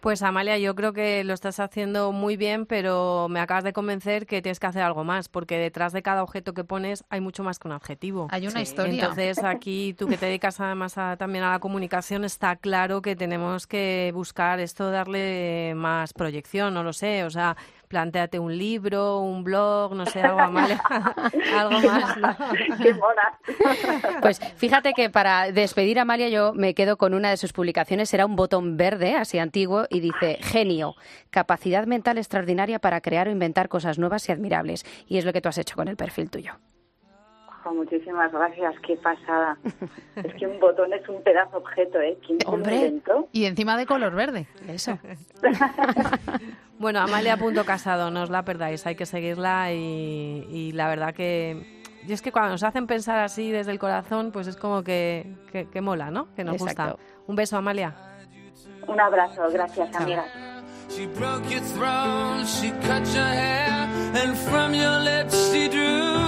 Pues 0.00 0.22
Amalia, 0.22 0.58
yo 0.58 0.76
creo 0.76 0.92
que 0.92 1.24
lo 1.24 1.34
estás 1.34 1.58
haciendo 1.58 2.12
muy 2.12 2.36
bien, 2.36 2.66
pero 2.66 3.26
me 3.28 3.40
acabas 3.40 3.64
de 3.64 3.72
convencer 3.72 4.26
que 4.26 4.40
tienes 4.40 4.60
que 4.60 4.68
hacer 4.68 4.82
algo 4.82 5.02
más, 5.02 5.28
porque 5.28 5.58
detrás 5.58 5.92
de 5.92 6.02
cada 6.02 6.22
objeto 6.22 6.54
que 6.54 6.62
pones 6.62 7.04
hay 7.10 7.20
mucho 7.20 7.42
más 7.42 7.58
que 7.58 7.66
un 7.66 7.74
adjetivo. 7.74 8.28
Hay 8.30 8.46
una 8.46 8.62
historia. 8.62 8.92
Entonces 8.92 9.42
aquí 9.42 9.94
tú 9.98 10.06
que 10.06 10.16
te 10.16 10.26
dedicas 10.26 10.60
además 10.60 10.94
también 11.18 11.42
a 11.42 11.50
la 11.50 11.58
comunicación, 11.58 12.24
está 12.24 12.54
claro 12.54 13.02
que 13.02 13.16
tenemos 13.16 13.66
que 13.66 14.12
buscar 14.14 14.60
esto, 14.60 14.92
darle 14.92 15.74
más 15.74 16.12
proyección, 16.12 16.74
no 16.74 16.84
lo 16.84 16.92
sé, 16.92 17.24
o 17.24 17.30
sea, 17.30 17.56
planteate 17.88 18.38
un 18.38 18.56
libro, 18.56 19.20
un 19.20 19.42
blog, 19.42 19.94
no 19.94 20.06
sé, 20.06 20.20
algo, 20.20 20.40
Amalia, 20.40 20.80
algo 21.56 21.80
más. 21.80 22.16
Qué 22.80 22.94
mona. 22.94 23.38
Pues 24.20 24.40
fíjate 24.56 24.92
que 24.92 25.10
para 25.10 25.52
despedir 25.52 25.98
a 25.98 26.02
Amalia 26.02 26.28
yo 26.28 26.52
me 26.52 26.74
quedo 26.74 26.96
con 26.96 27.14
una 27.14 27.30
de 27.30 27.36
sus 27.36 27.52
publicaciones, 27.52 28.12
era 28.12 28.26
un 28.26 28.36
botón 28.36 28.76
verde, 28.76 29.14
así 29.14 29.38
antiguo, 29.38 29.86
y 29.90 30.00
dice, 30.00 30.38
genio, 30.40 30.94
capacidad 31.30 31.86
mental 31.86 32.18
extraordinaria 32.18 32.78
para 32.78 33.00
crear 33.00 33.28
o 33.28 33.30
inventar 33.30 33.68
cosas 33.68 33.98
nuevas 33.98 34.28
y 34.28 34.32
admirables. 34.32 34.84
Y 35.06 35.18
es 35.18 35.24
lo 35.24 35.32
que 35.32 35.40
tú 35.40 35.48
has 35.48 35.58
hecho 35.58 35.76
con 35.76 35.88
el 35.88 35.96
perfil 35.96 36.30
tuyo. 36.30 36.58
Muchísimas 37.72 38.32
gracias, 38.32 38.74
qué 38.86 38.96
pasada. 38.96 39.56
es 40.16 40.34
que 40.34 40.46
un 40.46 40.58
botón 40.60 40.92
es 40.92 41.08
un 41.08 41.22
pedazo 41.22 41.58
objeto, 41.58 42.00
¿eh? 42.00 42.18
¿Quién 42.26 42.38
Hombre, 42.46 43.00
y 43.32 43.44
encima 43.44 43.76
de 43.76 43.86
color 43.86 44.14
verde, 44.14 44.46
eso. 44.68 44.98
bueno, 46.78 47.00
Amalia.casado, 47.00 48.10
no 48.10 48.22
os 48.22 48.30
la 48.30 48.44
perdáis, 48.44 48.86
hay 48.86 48.94
que 48.94 49.06
seguirla 49.06 49.72
y, 49.72 50.72
la 50.72 50.88
verdad 50.88 51.14
que... 51.14 51.78
Y 52.06 52.12
es 52.12 52.22
que 52.22 52.32
cuando 52.32 52.52
nos 52.52 52.62
hacen 52.62 52.86
pensar 52.86 53.18
así 53.18 53.50
desde 53.50 53.72
el 53.72 53.78
corazón, 53.78 54.30
pues 54.32 54.46
es 54.46 54.56
como 54.56 54.82
que, 54.82 55.26
que, 55.50 55.80
mola, 55.80 56.10
¿no? 56.10 56.32
Que 56.34 56.44
nos 56.44 56.56
gusta. 56.56 56.96
Un 57.26 57.36
beso, 57.36 57.56
Amalia. 57.56 57.94
Un 58.86 58.98
abrazo, 58.98 59.42
gracias, 59.50 59.94
amiga. 59.94 60.24
She 60.88 61.06
broke 61.06 61.44
your 61.50 61.60
throne, 61.60 62.46
she 62.46 62.70
cut 62.70 63.04
your 63.12 63.22
hair, 63.22 63.88
and 64.14 64.34
from 64.36 64.72
your 64.72 64.98
lips 65.00 65.52
she 65.52 65.68
drew 65.68 66.27